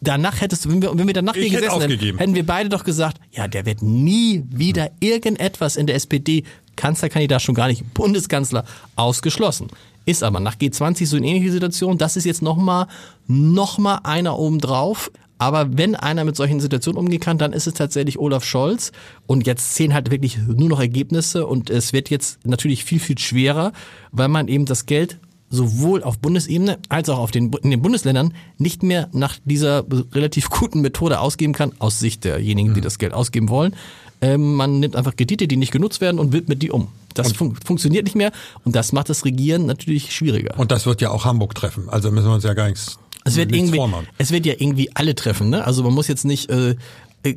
danach 0.00 0.40
hättest 0.40 0.64
du, 0.64 0.70
wenn 0.70 0.82
wir, 0.82 0.96
wenn 0.96 1.06
wir 1.06 1.14
danach 1.14 1.34
hier 1.34 1.48
gesessen 1.50 1.80
hätten, 1.80 2.18
hätten 2.18 2.34
wir 2.34 2.46
beide 2.46 2.68
doch 2.68 2.84
gesagt, 2.84 3.18
ja, 3.32 3.48
der 3.48 3.66
wird 3.66 3.82
nie 3.82 4.44
wieder 4.50 4.90
irgendetwas 5.00 5.76
in 5.76 5.86
der 5.86 5.96
SPD, 5.96 6.44
Kanzlerkandidat 6.76 7.42
schon 7.42 7.54
gar 7.54 7.68
nicht, 7.68 7.94
Bundeskanzler, 7.94 8.64
ausgeschlossen. 8.96 9.68
Ist 10.04 10.22
aber 10.22 10.38
nach 10.40 10.56
G20 10.56 11.06
so 11.06 11.16
eine 11.16 11.26
ähnliche 11.26 11.50
Situation, 11.50 11.98
das 11.98 12.16
ist 12.16 12.24
jetzt 12.24 12.42
nochmal 12.42 12.86
noch 13.26 13.78
mal 13.78 14.00
einer 14.04 14.38
obendrauf. 14.38 15.10
Aber 15.38 15.76
wenn 15.76 15.94
einer 15.94 16.24
mit 16.24 16.36
solchen 16.36 16.60
Situationen 16.60 16.98
umgehen 16.98 17.20
kann, 17.20 17.38
dann 17.38 17.52
ist 17.52 17.66
es 17.66 17.74
tatsächlich 17.74 18.18
Olaf 18.18 18.44
Scholz. 18.44 18.92
Und 19.26 19.46
jetzt 19.46 19.74
zählen 19.74 19.94
halt 19.94 20.10
wirklich 20.10 20.38
nur 20.38 20.68
noch 20.68 20.80
Ergebnisse 20.80 21.46
und 21.46 21.70
es 21.70 21.92
wird 21.92 22.10
jetzt 22.10 22.46
natürlich 22.46 22.84
viel, 22.84 23.00
viel 23.00 23.18
schwerer, 23.18 23.72
weil 24.12 24.28
man 24.28 24.48
eben 24.48 24.64
das 24.64 24.86
Geld 24.86 25.18
sowohl 25.48 26.02
auf 26.02 26.18
Bundesebene 26.18 26.78
als 26.88 27.08
auch 27.08 27.18
auf 27.18 27.30
den, 27.30 27.52
in 27.62 27.70
den 27.70 27.82
Bundesländern 27.82 28.34
nicht 28.58 28.82
mehr 28.82 29.08
nach 29.12 29.36
dieser 29.44 29.84
relativ 30.12 30.50
guten 30.50 30.80
Methode 30.80 31.20
ausgeben 31.20 31.52
kann, 31.52 31.72
aus 31.78 32.00
Sicht 32.00 32.24
derjenigen, 32.24 32.74
die 32.74 32.80
das 32.80 32.98
Geld 32.98 33.12
ausgeben 33.12 33.48
wollen. 33.48 33.74
Ähm, 34.20 34.54
man 34.54 34.80
nimmt 34.80 34.96
einfach 34.96 35.14
Kredite, 35.14 35.46
die 35.46 35.56
nicht 35.56 35.72
genutzt 35.72 36.00
werden 36.00 36.18
und 36.18 36.32
widmet 36.32 36.62
die 36.62 36.70
um. 36.70 36.88
Das 37.14 37.32
fun 37.32 37.56
funktioniert 37.64 38.04
nicht 38.04 38.16
mehr 38.16 38.32
und 38.64 38.76
das 38.76 38.92
macht 38.92 39.08
das 39.08 39.24
Regieren 39.24 39.66
natürlich 39.66 40.14
schwieriger. 40.14 40.58
Und 40.58 40.70
das 40.70 40.84
wird 40.84 41.00
ja 41.00 41.10
auch 41.10 41.24
Hamburg 41.24 41.54
treffen. 41.54 41.88
Also 41.88 42.10
müssen 42.10 42.26
wir 42.26 42.34
uns 42.34 42.44
ja 42.44 42.54
gar 42.54 42.66
nichts, 42.66 42.98
Es 43.26 43.36
wird, 43.36 43.52
irgendwie, 43.54 43.76
vormachen. 43.76 44.06
es 44.18 44.30
wird 44.30 44.46
ja 44.46 44.54
irgendwie 44.56 44.90
alle 44.94 45.14
treffen. 45.14 45.50
Ne? 45.50 45.64
Also 45.64 45.82
man 45.82 45.92
muss 45.94 46.08
jetzt 46.08 46.24
nicht, 46.24 46.48
äh, 46.50 46.74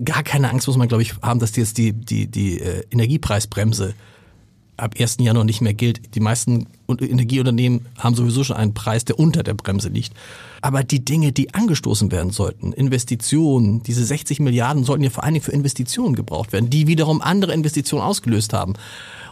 gar 0.06 0.24
keine 0.24 0.50
Angst 0.52 0.68
muss 0.68 0.78
man, 0.78 0.88
glaube 0.88 1.02
ich, 1.02 1.16
haben, 1.22 1.40
dass 1.40 1.56
jetzt 1.56 1.78
die, 1.78 1.94
die, 1.94 2.28
die 2.28 2.60
äh, 2.60 2.84
Energiepreisbremse 2.92 3.94
ab 4.78 4.96
1. 4.98 5.18
Januar 5.20 5.44
nicht 5.44 5.62
mehr 5.62 5.74
gilt. 5.74 6.16
Die 6.16 6.20
meisten 6.22 6.68
Un- 6.88 7.00
Energieunternehmen 7.00 7.86
haben 7.98 8.16
sowieso 8.16 8.44
schon 8.44 8.56
einen 8.56 8.74
Preis, 8.74 9.04
der 9.04 9.20
unter 9.20 9.44
der 9.44 9.54
Bremse 9.54 9.90
liegt. 9.90 10.14
Aber 10.62 10.84
die 10.84 11.04
Dinge, 11.04 11.32
die 11.32 11.54
angestoßen 11.54 12.12
werden 12.12 12.32
sollten, 12.32 12.72
Investitionen, 12.74 13.84
diese 13.84 14.06
60 14.06 14.40
Milliarden 14.40 14.84
sollten 14.86 15.04
ja 15.04 15.10
vor 15.10 15.24
allen 15.24 15.34
Dingen 15.34 15.44
für 15.44 15.52
Investitionen 15.52 16.16
gebraucht 16.16 16.54
werden, 16.54 16.70
die 16.70 16.88
wiederum 16.88 17.22
andere 17.22 17.54
Investitionen 17.54 18.04
ausgelöst 18.04 18.54
haben. 18.54 18.74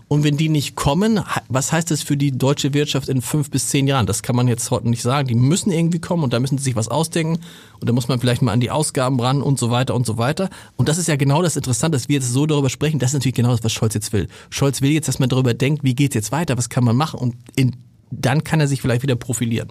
Und 0.10 0.24
wenn 0.24 0.38
die 0.38 0.48
nicht 0.48 0.76
kommen, 0.76 1.20
was 1.50 1.74
heißt 1.74 1.91
das 1.91 2.02
für 2.02 2.15
die 2.15 2.32
deutsche 2.32 2.74
Wirtschaft 2.74 3.10
in 3.10 3.22
fünf 3.22 3.52
bis 3.52 3.67
zehn 3.67 3.88
Jahren? 3.88 4.06
Das 4.06 4.24
kann 4.24 4.38
man 4.38 4.48
jetzt 4.48 4.72
heute 4.72 4.89
nicht 4.89 5.02
sagen. 5.02 5.28
Die 5.28 5.36
müssen 5.36 5.70
irgendwie 5.70 6.00
kommen 6.00 6.24
und 6.24 6.32
da 6.32 6.39
müssen 6.39 6.58
sie 6.58 6.63
sich 6.63 6.76
was 6.78 6.88
ausdenken. 6.88 7.41
Und 7.80 7.89
da 7.89 7.93
muss 7.93 8.08
man 8.08 8.20
vielleicht 8.20 8.41
mal 8.41 8.54
an 8.54 8.62
die 8.62 8.72
Ausgaben 8.72 9.20
ran 9.20 9.41
und 9.41 9.60
so 9.60 9.70
weiter 9.70 9.96
und 9.96 10.06
so 10.06 10.17
weiter. 10.17 10.50
Und 10.78 10.88
das 10.88 10.98
ist 10.98 11.08
ja 11.08 11.17
genau 11.17 11.41
das 11.41 11.58
Interessante, 11.58 11.98
dass 11.98 12.08
wir 12.08 12.15
jetzt 12.15 12.32
so 12.32 12.46
darüber 12.46 12.70
sprechen. 12.70 13.00
Das 13.00 13.10
ist 13.10 13.15
natürlich 13.15 13.36
genau 13.36 13.52
das, 13.52 13.63
was 13.65 13.74
Scholz 13.74 13.96
jetzt 13.96 14.13
will. 14.13 14.28
Scholz 14.50 14.82
will 14.82 14.91
jetzt, 14.91 15.10
dass 15.10 15.20
man 15.20 15.28
darüber 15.28 15.54
denkt, 15.54 15.84
wie 15.84 15.93
geht's 15.93 16.15
jetzt 16.15 16.32
weiter, 16.32 16.58
was 16.58 16.70
kann 16.70 16.86
man 16.86 16.96
machen 16.96 17.20
und 17.20 17.36
in, 17.56 17.76
dann 18.10 18.46
kann 18.46 18.62
er 18.62 18.67
sich 18.67 18.82
vielleicht 18.82 19.04
wieder 19.04 19.15
profilieren. 19.15 19.70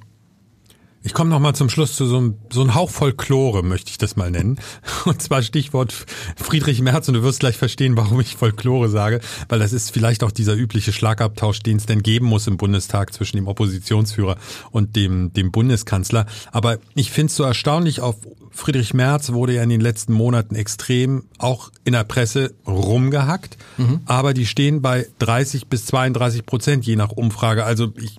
Ich 1.06 1.14
komme 1.14 1.30
noch 1.30 1.38
mal 1.38 1.54
zum 1.54 1.68
Schluss 1.68 1.94
zu 1.94 2.04
so 2.04 2.16
einem, 2.16 2.34
so 2.50 2.62
einem 2.62 2.74
Hauch 2.74 2.90
Folklore, 2.90 3.62
möchte 3.62 3.92
ich 3.92 3.96
das 3.96 4.16
mal 4.16 4.28
nennen. 4.28 4.58
Und 5.04 5.22
zwar 5.22 5.40
Stichwort 5.40 5.94
Friedrich 6.34 6.82
Merz. 6.82 7.06
Und 7.06 7.14
du 7.14 7.22
wirst 7.22 7.38
gleich 7.38 7.56
verstehen, 7.56 7.96
warum 7.96 8.20
ich 8.20 8.34
Folklore 8.34 8.88
sage. 8.88 9.20
Weil 9.48 9.60
das 9.60 9.72
ist 9.72 9.92
vielleicht 9.92 10.24
auch 10.24 10.32
dieser 10.32 10.56
übliche 10.56 10.92
Schlagabtausch, 10.92 11.60
den 11.60 11.76
es 11.76 11.86
denn 11.86 12.02
geben 12.02 12.26
muss 12.26 12.48
im 12.48 12.56
Bundestag 12.56 13.14
zwischen 13.14 13.36
dem 13.36 13.46
Oppositionsführer 13.46 14.36
und 14.72 14.96
dem, 14.96 15.32
dem 15.32 15.52
Bundeskanzler. 15.52 16.26
Aber 16.50 16.78
ich 16.96 17.12
finde 17.12 17.30
es 17.30 17.36
so 17.36 17.44
erstaunlich, 17.44 18.00
auf 18.00 18.16
Friedrich 18.50 18.92
Merz 18.92 19.30
wurde 19.30 19.54
ja 19.54 19.62
in 19.62 19.68
den 19.68 19.80
letzten 19.80 20.12
Monaten 20.12 20.56
extrem 20.56 21.26
auch 21.38 21.70
in 21.84 21.92
der 21.92 22.02
Presse 22.02 22.54
rumgehackt. 22.66 23.58
Aber 24.06 24.34
die 24.34 24.46
stehen 24.46 24.82
bei 24.82 25.06
30 25.20 25.68
bis 25.68 25.86
32 25.86 26.44
Prozent 26.44 26.84
je 26.84 26.96
nach 26.96 27.12
Umfrage. 27.12 27.64
Also 27.64 27.92
ich, 27.96 28.18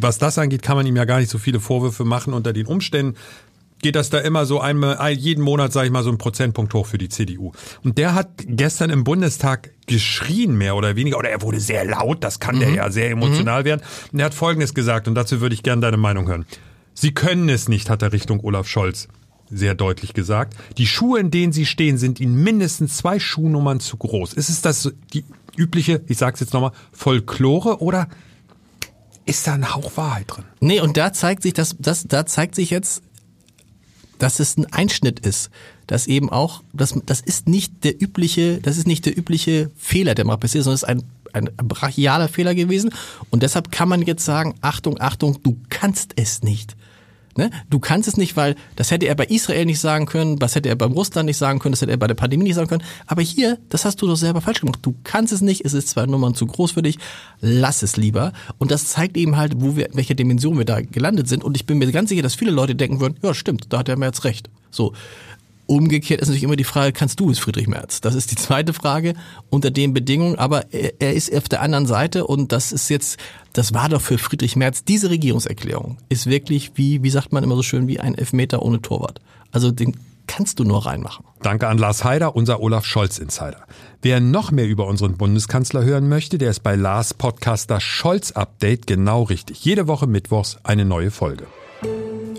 was 0.00 0.18
das 0.18 0.38
angeht, 0.38 0.62
kann 0.62 0.76
man 0.76 0.86
ihm 0.86 0.96
ja 0.96 1.04
gar 1.04 1.20
nicht 1.20 1.30
so 1.30 1.38
viele 1.38 1.60
Vorwürfe 1.60 2.04
machen 2.04 2.32
unter 2.32 2.52
den 2.52 2.66
Umständen. 2.66 3.16
Geht 3.82 3.94
das 3.94 4.08
da 4.08 4.18
immer 4.18 4.46
so 4.46 4.58
einmal, 4.58 5.12
jeden 5.12 5.44
Monat, 5.44 5.72
sage 5.72 5.86
ich 5.86 5.92
mal, 5.92 6.02
so 6.02 6.10
ein 6.10 6.16
Prozentpunkt 6.16 6.72
hoch 6.72 6.86
für 6.86 6.96
die 6.98 7.10
CDU. 7.10 7.52
Und 7.84 7.98
der 7.98 8.14
hat 8.14 8.30
gestern 8.46 8.88
im 8.90 9.04
Bundestag 9.04 9.70
geschrien, 9.86 10.56
mehr 10.56 10.76
oder 10.76 10.96
weniger, 10.96 11.18
oder 11.18 11.28
er 11.28 11.42
wurde 11.42 11.60
sehr 11.60 11.84
laut, 11.84 12.24
das 12.24 12.40
kann 12.40 12.58
der 12.58 12.70
ja 12.70 12.90
sehr 12.90 13.10
emotional 13.10 13.64
werden. 13.64 13.82
Und 14.12 14.18
er 14.18 14.26
hat 14.26 14.34
Folgendes 14.34 14.72
gesagt, 14.72 15.08
und 15.08 15.14
dazu 15.14 15.42
würde 15.42 15.54
ich 15.54 15.62
gerne 15.62 15.82
deine 15.82 15.98
Meinung 15.98 16.26
hören. 16.26 16.46
Sie 16.94 17.12
können 17.12 17.50
es 17.50 17.68
nicht, 17.68 17.90
hat 17.90 18.00
er 18.00 18.12
Richtung 18.12 18.40
Olaf 18.42 18.66
Scholz 18.66 19.08
sehr 19.50 19.74
deutlich 19.74 20.14
gesagt. 20.14 20.56
Die 20.78 20.86
Schuhe, 20.86 21.20
in 21.20 21.30
denen 21.30 21.52
sie 21.52 21.66
stehen, 21.66 21.98
sind 21.98 22.20
ihnen 22.20 22.42
mindestens 22.42 22.96
zwei 22.96 23.18
Schuhnummern 23.18 23.80
zu 23.80 23.96
groß. 23.96 24.32
Ist 24.32 24.48
es 24.48 24.62
das 24.62 24.92
die 25.12 25.24
übliche, 25.56 26.02
ich 26.08 26.18
sag's 26.18 26.40
jetzt 26.40 26.52
nochmal, 26.52 26.72
Folklore 26.92 27.80
oder 27.80 28.08
ist 29.26 29.46
da 29.46 29.54
ein 29.54 29.74
Hauch 29.74 29.96
Wahrheit 29.96 30.26
drin? 30.28 30.44
Nee, 30.60 30.80
und 30.80 30.96
da 30.96 31.12
zeigt 31.12 31.42
sich, 31.42 31.52
dass, 31.52 31.76
das, 31.78 32.04
da 32.04 32.24
zeigt 32.24 32.54
sich 32.54 32.70
jetzt, 32.70 33.02
dass 34.18 34.40
es 34.40 34.56
ein 34.56 34.66
Einschnitt 34.72 35.20
ist. 35.20 35.50
Dass 35.86 36.06
eben 36.06 36.30
auch, 36.30 36.62
das, 36.72 36.94
das 37.04 37.20
ist 37.20 37.48
nicht 37.48 37.84
der 37.84 38.00
übliche, 38.00 38.60
das 38.60 38.78
ist 38.78 38.86
nicht 38.86 39.04
der 39.06 39.16
übliche 39.16 39.70
Fehler, 39.76 40.14
der 40.14 40.24
mal 40.24 40.36
passiert, 40.36 40.64
sondern 40.64 40.76
es 40.76 40.82
ist 40.82 40.88
ein, 40.88 41.02
ein 41.32 41.50
brachialer 41.56 42.28
Fehler 42.28 42.54
gewesen. 42.54 42.90
Und 43.30 43.42
deshalb 43.42 43.70
kann 43.70 43.88
man 43.88 44.02
jetzt 44.02 44.24
sagen, 44.24 44.54
Achtung, 44.62 45.00
Achtung, 45.00 45.42
du 45.42 45.58
kannst 45.68 46.12
es 46.16 46.42
nicht. 46.42 46.76
Ne? 47.36 47.50
Du 47.70 47.78
kannst 47.78 48.08
es 48.08 48.16
nicht, 48.16 48.36
weil 48.36 48.56
das 48.76 48.90
hätte 48.90 49.06
er 49.06 49.14
bei 49.14 49.26
Israel 49.26 49.66
nicht 49.66 49.80
sagen 49.80 50.06
können, 50.06 50.38
das 50.38 50.54
hätte 50.54 50.68
er 50.68 50.76
beim 50.76 50.92
Russland 50.92 51.26
nicht 51.26 51.36
sagen 51.36 51.58
können, 51.58 51.72
das 51.72 51.82
hätte 51.82 51.92
er 51.92 51.98
bei 51.98 52.06
der 52.06 52.14
Pandemie 52.14 52.44
nicht 52.44 52.54
sagen 52.54 52.68
können. 52.68 52.84
Aber 53.06 53.22
hier, 53.22 53.58
das 53.68 53.84
hast 53.84 54.00
du 54.00 54.06
doch 54.06 54.16
selber 54.16 54.40
falsch 54.40 54.60
gemacht. 54.60 54.78
Du 54.82 54.94
kannst 55.04 55.32
es 55.32 55.40
nicht, 55.40 55.64
es 55.64 55.74
ist 55.74 55.88
zwei 55.88 56.06
Nummern 56.06 56.34
zu 56.34 56.46
groß 56.46 56.72
für 56.72 56.82
dich, 56.82 56.98
lass 57.40 57.82
es 57.82 57.96
lieber. 57.96 58.32
Und 58.58 58.70
das 58.70 58.86
zeigt 58.88 59.16
eben 59.16 59.36
halt, 59.36 59.54
wo 59.56 59.76
wir, 59.76 59.90
in 59.90 59.96
welcher 59.96 60.14
Dimension 60.14 60.56
wir 60.56 60.64
da 60.64 60.80
gelandet 60.80 61.28
sind. 61.28 61.44
Und 61.44 61.56
ich 61.56 61.66
bin 61.66 61.78
mir 61.78 61.90
ganz 61.92 62.08
sicher, 62.08 62.22
dass 62.22 62.34
viele 62.34 62.50
Leute 62.50 62.74
denken 62.74 63.00
würden, 63.00 63.16
ja 63.22 63.34
stimmt, 63.34 63.72
da 63.72 63.78
hat 63.78 63.88
er 63.88 63.98
mir 63.98 64.06
jetzt 64.06 64.24
recht. 64.24 64.50
So. 64.70 64.92
Umgekehrt 65.66 66.20
ist 66.20 66.28
natürlich 66.28 66.44
immer 66.44 66.56
die 66.56 66.64
Frage, 66.64 66.92
kannst 66.92 67.18
du 67.18 67.30
es, 67.30 67.38
Friedrich 67.38 67.66
Merz? 67.66 68.00
Das 68.00 68.14
ist 68.14 68.30
die 68.30 68.36
zweite 68.36 68.72
Frage 68.72 69.14
unter 69.50 69.70
den 69.70 69.92
Bedingungen, 69.92 70.36
aber 70.36 70.72
er, 70.72 70.92
er 71.00 71.14
ist 71.14 71.34
auf 71.34 71.48
der 71.48 71.60
anderen 71.60 71.86
Seite 71.86 72.26
und 72.26 72.52
das 72.52 72.72
ist 72.72 72.88
jetzt, 72.88 73.18
das 73.52 73.74
war 73.74 73.88
doch 73.88 74.00
für 74.00 74.18
Friedrich 74.18 74.54
Merz, 74.54 74.84
diese 74.84 75.10
Regierungserklärung 75.10 75.98
ist 76.08 76.26
wirklich 76.26 76.72
wie, 76.76 77.02
wie 77.02 77.10
sagt 77.10 77.32
man 77.32 77.42
immer 77.42 77.56
so 77.56 77.62
schön, 77.62 77.88
wie 77.88 77.98
ein 77.98 78.16
Elfmeter 78.16 78.62
ohne 78.62 78.80
Torwart. 78.80 79.20
Also 79.50 79.72
den 79.72 79.96
kannst 80.26 80.58
du 80.58 80.64
nur 80.64 80.86
reinmachen. 80.86 81.24
Danke 81.42 81.68
an 81.68 81.78
Lars 81.78 82.04
Heider, 82.04 82.36
unser 82.36 82.60
Olaf 82.60 82.84
Scholz 82.84 83.18
Insider. 83.18 83.66
Wer 84.02 84.20
noch 84.20 84.50
mehr 84.50 84.66
über 84.66 84.86
unseren 84.86 85.16
Bundeskanzler 85.16 85.84
hören 85.84 86.08
möchte, 86.08 86.38
der 86.38 86.50
ist 86.50 86.62
bei 86.62 86.76
Lars 86.76 87.14
Podcast 87.14 87.70
das 87.70 87.82
Scholz 87.82 88.32
Update 88.32 88.86
genau 88.86 89.22
richtig. 89.24 89.64
Jede 89.64 89.88
Woche 89.88 90.06
Mittwochs 90.06 90.58
eine 90.62 90.84
neue 90.84 91.10
Folge. 91.10 91.46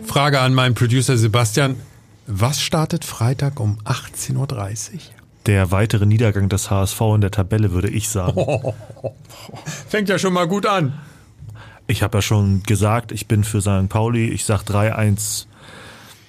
Frage 0.06 0.40
an 0.40 0.54
meinen 0.54 0.76
Producer 0.76 1.18
Sebastian. 1.18 1.76
Was 2.30 2.62
startet 2.62 3.06
Freitag 3.06 3.62
um 3.62 3.78
18.30 3.86 4.36
Uhr? 4.36 5.00
Der 5.46 5.72
weitere 5.72 6.06
Niedergang 6.06 6.50
des 6.50 6.70
HSV 6.70 7.00
in 7.16 7.22
der 7.22 7.32
Tabelle, 7.32 7.72
würde 7.72 7.90
ich 7.90 8.10
sagen. 8.10 8.36
Fängt 9.88 10.10
ja 10.10 10.20
schon 10.20 10.34
mal 10.34 10.46
gut 10.46 10.66
an. 10.66 11.00
Ich 11.88 12.04
habe 12.04 12.18
ja 12.18 12.22
schon 12.22 12.64
gesagt, 12.64 13.14
ich 13.14 13.28
bin 13.28 13.46
für 13.46 13.62
St. 13.62 13.88
Pauli. 13.88 14.28
Ich 14.28 14.44
sag 14.44 14.64
3-1. 14.64 15.46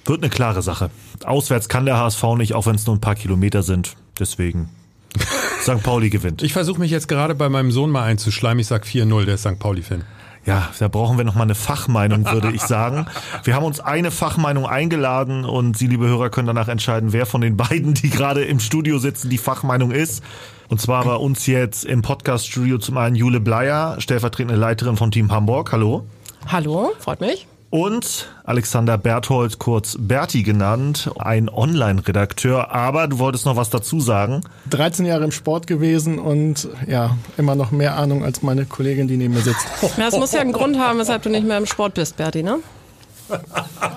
Wird 0.05 0.23
eine 0.23 0.29
klare 0.29 0.61
Sache. 0.61 0.89
Auswärts 1.25 1.67
kann 1.67 1.85
der 1.85 1.97
HSV 1.97 2.23
nicht, 2.37 2.53
auch 2.53 2.65
wenn 2.65 2.75
es 2.75 2.85
nur 2.85 2.95
ein 2.95 3.01
paar 3.01 3.15
Kilometer 3.15 3.61
sind. 3.61 3.97
Deswegen. 4.17 4.69
St. 5.61 5.83
Pauli 5.83 6.09
gewinnt. 6.09 6.43
Ich 6.43 6.53
versuche 6.53 6.79
mich 6.79 6.91
jetzt 6.91 7.09
gerade 7.09 7.35
bei 7.35 7.49
meinem 7.49 7.73
Sohn 7.73 7.89
mal 7.89 8.03
einzuschleimen. 8.03 8.59
Ich 8.59 8.67
sag 8.67 8.85
4-0, 8.85 9.25
der 9.25 9.35
ist 9.35 9.41
St. 9.41 9.59
Pauli-Fan. 9.59 10.05
Ja, 10.45 10.69
da 10.79 10.87
brauchen 10.87 11.17
wir 11.17 11.25
noch 11.25 11.35
mal 11.35 11.43
eine 11.43 11.55
Fachmeinung, 11.55 12.25
würde 12.25 12.51
ich 12.51 12.61
sagen. 12.61 13.05
Wir 13.43 13.55
haben 13.55 13.65
uns 13.65 13.79
eine 13.79 14.09
Fachmeinung 14.09 14.65
eingeladen 14.65 15.45
und 15.45 15.77
Sie, 15.77 15.87
liebe 15.87 16.07
Hörer, 16.07 16.29
können 16.29 16.47
danach 16.47 16.67
entscheiden, 16.67 17.13
wer 17.13 17.25
von 17.25 17.41
den 17.41 17.57
beiden, 17.57 17.93
die 17.93 18.09
gerade 18.09 18.43
im 18.43 18.59
Studio 18.59 18.97
sitzen, 18.99 19.29
die 19.29 19.37
Fachmeinung 19.37 19.91
ist. 19.91 20.23
Und 20.69 20.79
zwar 20.79 21.03
bei 21.03 21.15
uns 21.15 21.47
jetzt 21.47 21.83
im 21.83 22.01
Podcast-Studio 22.01 22.77
zum 22.77 22.97
einen 22.97 23.15
Jule 23.15 23.39
Bleier, 23.39 23.95
stellvertretende 23.99 24.55
Leiterin 24.55 24.97
von 24.97 25.11
Team 25.11 25.31
Hamburg. 25.31 25.71
Hallo. 25.71 26.05
Hallo, 26.47 26.91
freut 26.99 27.21
mich. 27.21 27.47
Und 27.69 28.29
Alexander 28.45 28.97
Berthold, 28.97 29.59
kurz 29.59 29.95
Berti 29.99 30.41
genannt, 30.41 31.11
ein 31.19 31.49
Online-Redakteur. 31.49 32.71
Aber 32.71 33.07
du 33.07 33.19
wolltest 33.19 33.45
noch 33.45 33.55
was 33.55 33.69
dazu 33.69 33.99
sagen. 33.99 34.41
13 34.71 35.05
Jahre 35.05 35.23
im 35.23 35.31
Sport 35.31 35.67
gewesen 35.67 36.17
und 36.17 36.67
ja, 36.87 37.15
immer 37.37 37.53
noch 37.53 37.69
mehr 37.69 37.95
Ahnung 37.95 38.23
als 38.23 38.41
meine 38.41 38.65
Kollegin, 38.65 39.07
die 39.07 39.17
neben 39.17 39.35
mir 39.35 39.41
sitzt. 39.41 39.67
Ja, 39.97 40.07
es 40.07 40.17
muss 40.17 40.31
ja 40.31 40.41
einen 40.41 40.53
Grund 40.53 40.79
haben, 40.79 40.97
weshalb 40.97 41.21
du 41.21 41.29
nicht 41.29 41.45
mehr 41.45 41.57
im 41.57 41.67
Sport 41.67 41.93
bist, 41.93 42.17
Berti, 42.17 42.41
ne? 42.41 42.59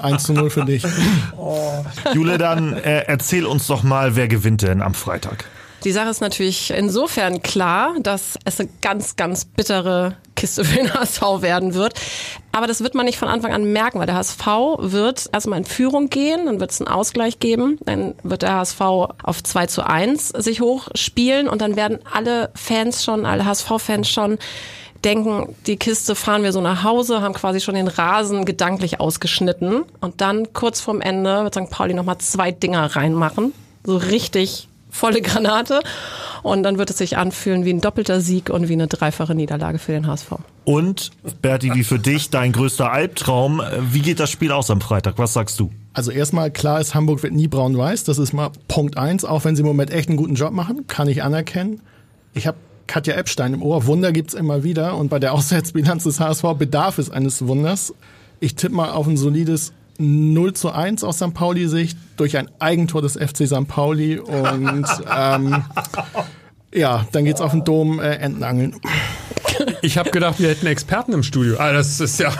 1 0.02 0.22
zu 0.24 0.34
0 0.34 0.50
für 0.50 0.66
dich. 0.66 0.84
Jule, 2.14 2.36
dann 2.36 2.74
äh, 2.74 3.04
erzähl 3.06 3.46
uns 3.46 3.66
doch 3.66 3.82
mal, 3.82 4.16
wer 4.16 4.28
gewinnt 4.28 4.60
denn 4.60 4.82
am 4.82 4.92
Freitag? 4.92 5.46
Die 5.84 5.92
Sache 5.92 6.10
ist 6.10 6.20
natürlich 6.20 6.70
insofern 6.70 7.42
klar, 7.42 7.94
dass 8.00 8.38
es 8.44 8.60
eine 8.60 8.68
ganz, 8.80 9.16
ganz 9.16 9.44
bittere 9.44 10.16
Kiste 10.36 10.64
für 10.64 10.76
den 10.76 10.94
HSV 10.94 11.20
werden 11.40 11.74
wird. 11.74 11.94
Aber 12.52 12.68
das 12.68 12.82
wird 12.82 12.94
man 12.94 13.04
nicht 13.04 13.18
von 13.18 13.28
Anfang 13.28 13.52
an 13.52 13.64
merken, 13.72 13.98
weil 13.98 14.06
der 14.06 14.14
HSV 14.14 14.46
wird 14.78 15.28
erstmal 15.32 15.58
in 15.58 15.64
Führung 15.64 16.08
gehen, 16.08 16.46
dann 16.46 16.60
wird 16.60 16.70
es 16.70 16.80
einen 16.80 16.88
Ausgleich 16.88 17.40
geben, 17.40 17.78
dann 17.84 18.14
wird 18.22 18.42
der 18.42 18.54
HSV 18.54 18.80
auf 18.80 19.42
2 19.42 19.66
zu 19.66 19.84
1 19.84 20.28
sich 20.28 20.60
hochspielen 20.60 21.48
und 21.48 21.60
dann 21.60 21.74
werden 21.74 21.98
alle 22.12 22.50
Fans 22.54 23.04
schon, 23.04 23.26
alle 23.26 23.44
HSV-Fans 23.44 24.08
schon 24.08 24.38
denken, 25.04 25.56
die 25.66 25.76
Kiste 25.76 26.14
fahren 26.14 26.44
wir 26.44 26.52
so 26.52 26.60
nach 26.60 26.84
Hause, 26.84 27.22
haben 27.22 27.34
quasi 27.34 27.60
schon 27.60 27.74
den 27.74 27.88
Rasen 27.88 28.44
gedanklich 28.44 29.00
ausgeschnitten 29.00 29.82
und 30.00 30.20
dann 30.20 30.52
kurz 30.52 30.80
vorm 30.80 31.00
Ende 31.00 31.42
wird 31.42 31.54
St. 31.54 31.70
Pauli 31.70 31.94
nochmal 31.94 32.18
zwei 32.18 32.52
Dinger 32.52 32.94
reinmachen. 32.94 33.52
So 33.84 33.96
richtig 33.96 34.68
volle 34.92 35.22
Granate. 35.22 35.80
Und 36.44 36.62
dann 36.62 36.78
wird 36.78 36.90
es 36.90 36.98
sich 36.98 37.16
anfühlen 37.16 37.64
wie 37.64 37.72
ein 37.72 37.80
doppelter 37.80 38.20
Sieg 38.20 38.50
und 38.50 38.68
wie 38.68 38.74
eine 38.74 38.88
dreifache 38.88 39.34
Niederlage 39.34 39.78
für 39.78 39.92
den 39.92 40.06
HSV. 40.06 40.32
Und 40.64 41.10
Berti, 41.40 41.74
wie 41.74 41.84
für 41.84 41.98
dich 41.98 42.30
dein 42.30 42.52
größter 42.52 42.92
Albtraum? 42.92 43.62
Wie 43.90 44.00
geht 44.00 44.20
das 44.20 44.30
Spiel 44.30 44.52
aus 44.52 44.70
am 44.70 44.80
Freitag? 44.80 45.18
Was 45.18 45.32
sagst 45.32 45.58
du? 45.58 45.70
Also 45.94 46.10
erstmal 46.10 46.50
klar 46.50 46.80
ist, 46.80 46.94
Hamburg 46.94 47.22
wird 47.22 47.32
nie 47.32 47.48
braun-weiß. 47.48 48.04
Das 48.04 48.18
ist 48.18 48.32
mal 48.32 48.50
Punkt 48.68 48.96
eins. 48.96 49.24
Auch 49.24 49.44
wenn 49.44 49.56
sie 49.56 49.62
im 49.62 49.66
Moment 49.66 49.90
echt 49.90 50.08
einen 50.08 50.18
guten 50.18 50.34
Job 50.34 50.52
machen, 50.52 50.86
kann 50.88 51.08
ich 51.08 51.22
anerkennen. 51.22 51.80
Ich 52.34 52.46
habe 52.46 52.58
Katja 52.86 53.14
Epstein 53.14 53.54
im 53.54 53.62
Ohr. 53.62 53.86
Wunder 53.86 54.12
gibt's 54.12 54.34
immer 54.34 54.64
wieder. 54.64 54.96
Und 54.96 55.08
bei 55.08 55.18
der 55.18 55.32
Auswärtsbilanz 55.32 56.04
des 56.04 56.18
HSV 56.18 56.44
bedarf 56.58 56.98
es 56.98 57.10
eines 57.10 57.46
Wunders. 57.46 57.94
Ich 58.40 58.56
tippe 58.56 58.74
mal 58.74 58.90
auf 58.90 59.06
ein 59.06 59.16
solides 59.16 59.72
0 60.02 60.52
zu 60.54 60.70
1 60.72 61.04
aus 61.04 61.16
St. 61.16 61.32
Pauli-Sicht 61.34 61.96
durch 62.16 62.36
ein 62.36 62.48
Eigentor 62.58 63.00
des 63.02 63.14
FC 63.14 63.46
St. 63.46 63.66
Pauli. 63.68 64.18
Und 64.18 64.86
ähm, 65.16 65.64
ja, 66.74 67.06
dann 67.12 67.24
geht's 67.24 67.40
auf 67.40 67.52
den 67.52 67.64
Dom 67.64 68.00
äh, 68.00 68.14
Entenangeln. 68.16 68.76
Ich 69.82 69.98
habe 69.98 70.10
gedacht, 70.10 70.40
wir 70.40 70.48
hätten 70.48 70.66
Experten 70.66 71.12
im 71.12 71.22
Studio. 71.22 71.56
Ah, 71.58 71.72
das 71.72 72.00
ist 72.00 72.18
ja. 72.18 72.32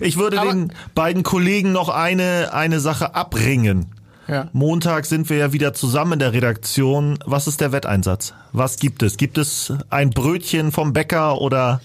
Ich 0.00 0.16
würde 0.18 0.40
Aber- 0.40 0.50
den 0.52 0.72
beiden 0.94 1.22
Kollegen 1.22 1.72
noch 1.72 1.88
eine, 1.88 2.52
eine 2.52 2.80
Sache 2.80 3.14
abringen. 3.14 3.86
Ja. 4.28 4.48
Montag 4.52 5.04
sind 5.06 5.28
wir 5.30 5.36
ja 5.36 5.52
wieder 5.52 5.74
zusammen 5.74 6.14
in 6.14 6.18
der 6.20 6.32
Redaktion. 6.32 7.18
Was 7.26 7.48
ist 7.48 7.60
der 7.60 7.72
Wetteinsatz? 7.72 8.34
Was 8.52 8.76
gibt 8.76 9.02
es? 9.02 9.16
Gibt 9.16 9.36
es 9.36 9.72
ein 9.90 10.10
Brötchen 10.10 10.72
vom 10.72 10.92
Bäcker 10.92 11.40
oder 11.40 11.80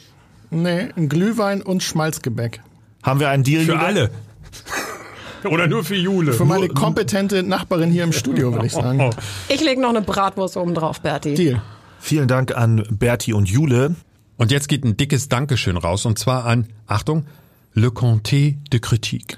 Nee, 0.50 0.90
ein 0.96 1.10
Glühwein 1.10 1.62
und 1.62 1.84
Schmalzgebäck. 1.84 2.62
Haben 3.08 3.20
wir 3.20 3.30
einen 3.30 3.43
Deal? 3.43 3.63
Für 3.63 3.72
Julia? 3.72 3.86
alle. 3.86 4.12
Oder 5.50 5.67
nur 5.67 5.84
für 5.84 5.96
Jule. 5.96 6.34
Für 6.34 6.46
meine 6.46 6.67
kompetente 6.67 7.41
Nachbarin 7.41 7.89
hier 7.91 8.04
im 8.04 8.12
Studio, 8.12 8.54
würde 8.54 8.65
ich 8.65 8.74
sagen. 8.74 9.12
Ich 9.50 9.63
lege 9.63 9.82
noch 9.82 9.89
eine 9.89 10.02
Bratwurst 10.02 10.58
oben 10.58 10.74
drauf, 10.74 11.02
Berti. 11.02 11.36
Deal. 11.36 11.62
Vielen 12.00 12.28
Dank 12.28 12.56
an 12.56 12.84
Berti 12.89 13.34
und 13.34 13.50
Jule. 13.50 13.96
Und 14.36 14.52
jetzt 14.52 14.67
geht 14.67 14.84
ein 14.84 14.98
dickes 14.98 15.30
Dankeschön 15.30 15.78
raus 15.78 16.06
und 16.06 16.20
zwar 16.20 16.46
an, 16.46 16.67
Achtung, 16.86 17.26
Le 17.74 17.88
Comté 17.88 18.56
de 18.72 18.80
Critique. 18.80 19.38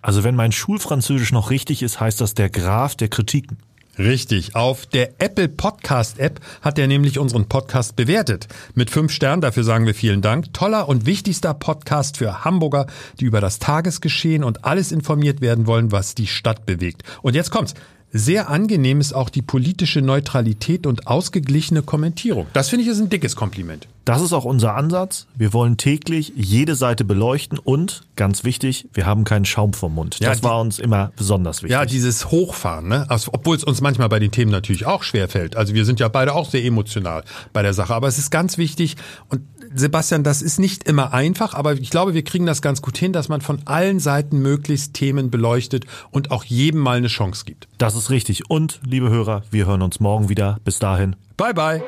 Also 0.00 0.24
wenn 0.24 0.36
mein 0.36 0.52
Schulfranzösisch 0.52 1.32
noch 1.32 1.50
richtig 1.50 1.82
ist, 1.82 2.00
heißt 2.00 2.20
das 2.20 2.34
der 2.34 2.50
Graf 2.50 2.94
der 2.94 3.08
Kritiken. 3.08 3.58
Richtig. 3.98 4.54
Auf 4.54 4.86
der 4.86 5.20
Apple 5.20 5.48
Podcast 5.48 6.20
App 6.20 6.40
hat 6.62 6.78
er 6.78 6.86
nämlich 6.86 7.18
unseren 7.18 7.48
Podcast 7.48 7.96
bewertet. 7.96 8.46
Mit 8.74 8.90
fünf 8.90 9.10
Sternen, 9.10 9.42
dafür 9.42 9.64
sagen 9.64 9.86
wir 9.86 9.94
vielen 9.94 10.22
Dank. 10.22 10.54
Toller 10.54 10.88
und 10.88 11.04
wichtigster 11.04 11.52
Podcast 11.52 12.16
für 12.16 12.44
Hamburger, 12.44 12.86
die 13.18 13.24
über 13.24 13.40
das 13.40 13.58
Tagesgeschehen 13.58 14.44
und 14.44 14.64
alles 14.64 14.92
informiert 14.92 15.40
werden 15.40 15.66
wollen, 15.66 15.90
was 15.90 16.14
die 16.14 16.28
Stadt 16.28 16.64
bewegt. 16.64 17.02
Und 17.22 17.34
jetzt 17.34 17.50
kommt's. 17.50 17.74
Sehr 18.10 18.48
angenehm 18.48 19.00
ist 19.00 19.12
auch 19.12 19.28
die 19.28 19.42
politische 19.42 20.00
Neutralität 20.00 20.86
und 20.86 21.06
ausgeglichene 21.06 21.82
Kommentierung. 21.82 22.46
Das 22.54 22.70
finde 22.70 22.84
ich 22.84 22.90
ist 22.90 23.00
ein 23.00 23.10
dickes 23.10 23.36
Kompliment. 23.36 23.86
Das 24.06 24.22
ist 24.22 24.32
auch 24.32 24.46
unser 24.46 24.74
Ansatz. 24.74 25.26
Wir 25.36 25.52
wollen 25.52 25.76
täglich 25.76 26.32
jede 26.34 26.74
Seite 26.74 27.04
beleuchten 27.04 27.58
und, 27.58 28.04
ganz 28.16 28.44
wichtig, 28.44 28.86
wir 28.94 29.04
haben 29.04 29.24
keinen 29.24 29.44
Schaum 29.44 29.74
vom 29.74 29.94
Mund. 29.94 30.18
Ja, 30.20 30.30
das 30.30 30.38
die- 30.40 30.44
war 30.44 30.58
uns 30.62 30.78
immer 30.78 31.12
besonders 31.16 31.58
wichtig. 31.62 31.72
Ja, 31.72 31.84
dieses 31.84 32.30
Hochfahren, 32.30 32.88
ne? 32.88 33.04
Also, 33.10 33.32
obwohl 33.34 33.54
es 33.56 33.64
uns 33.64 33.82
manchmal 33.82 34.08
bei 34.08 34.18
den 34.18 34.30
Themen 34.30 34.50
natürlich 34.50 34.86
auch 34.86 35.02
schwer 35.02 35.28
fällt. 35.28 35.56
Also 35.56 35.74
wir 35.74 35.84
sind 35.84 36.00
ja 36.00 36.08
beide 36.08 36.34
auch 36.34 36.48
sehr 36.48 36.64
emotional 36.64 37.22
bei 37.52 37.60
der 37.62 37.74
Sache. 37.74 37.94
Aber 37.94 38.08
es 38.08 38.16
ist 38.16 38.30
ganz 38.30 38.56
wichtig 38.56 38.96
und 39.28 39.42
Sebastian, 39.74 40.24
das 40.24 40.42
ist 40.42 40.58
nicht 40.58 40.88
immer 40.88 41.12
einfach, 41.12 41.54
aber 41.54 41.74
ich 41.74 41.90
glaube, 41.90 42.14
wir 42.14 42.24
kriegen 42.24 42.46
das 42.46 42.62
ganz 42.62 42.82
gut 42.82 42.98
hin, 42.98 43.12
dass 43.12 43.28
man 43.28 43.40
von 43.40 43.60
allen 43.66 44.00
Seiten 44.00 44.38
möglichst 44.38 44.94
Themen 44.94 45.30
beleuchtet 45.30 45.86
und 46.10 46.30
auch 46.30 46.44
jedem 46.44 46.80
mal 46.80 46.98
eine 46.98 47.08
Chance 47.08 47.44
gibt. 47.44 47.68
Das 47.78 47.94
ist 47.94 48.10
richtig. 48.10 48.50
Und, 48.50 48.80
liebe 48.86 49.10
Hörer, 49.10 49.42
wir 49.50 49.66
hören 49.66 49.82
uns 49.82 50.00
morgen 50.00 50.28
wieder. 50.28 50.58
Bis 50.64 50.78
dahin. 50.78 51.16
Bye 51.36 51.54
bye. 51.54 51.82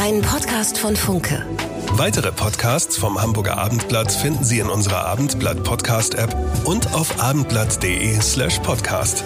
Ein 0.00 0.22
Podcast 0.22 0.78
von 0.78 0.96
Funke. 0.96 1.44
Weitere 1.92 2.30
Podcasts 2.30 2.96
vom 2.96 3.20
Hamburger 3.20 3.58
Abendblatt 3.58 4.12
finden 4.12 4.44
Sie 4.44 4.60
in 4.60 4.68
unserer 4.68 5.06
Abendblatt 5.06 5.64
Podcast 5.64 6.14
App 6.14 6.34
und 6.64 6.94
auf 6.94 7.20
abendblatt.de 7.20 8.20
slash 8.20 8.60
podcast. 8.60 9.24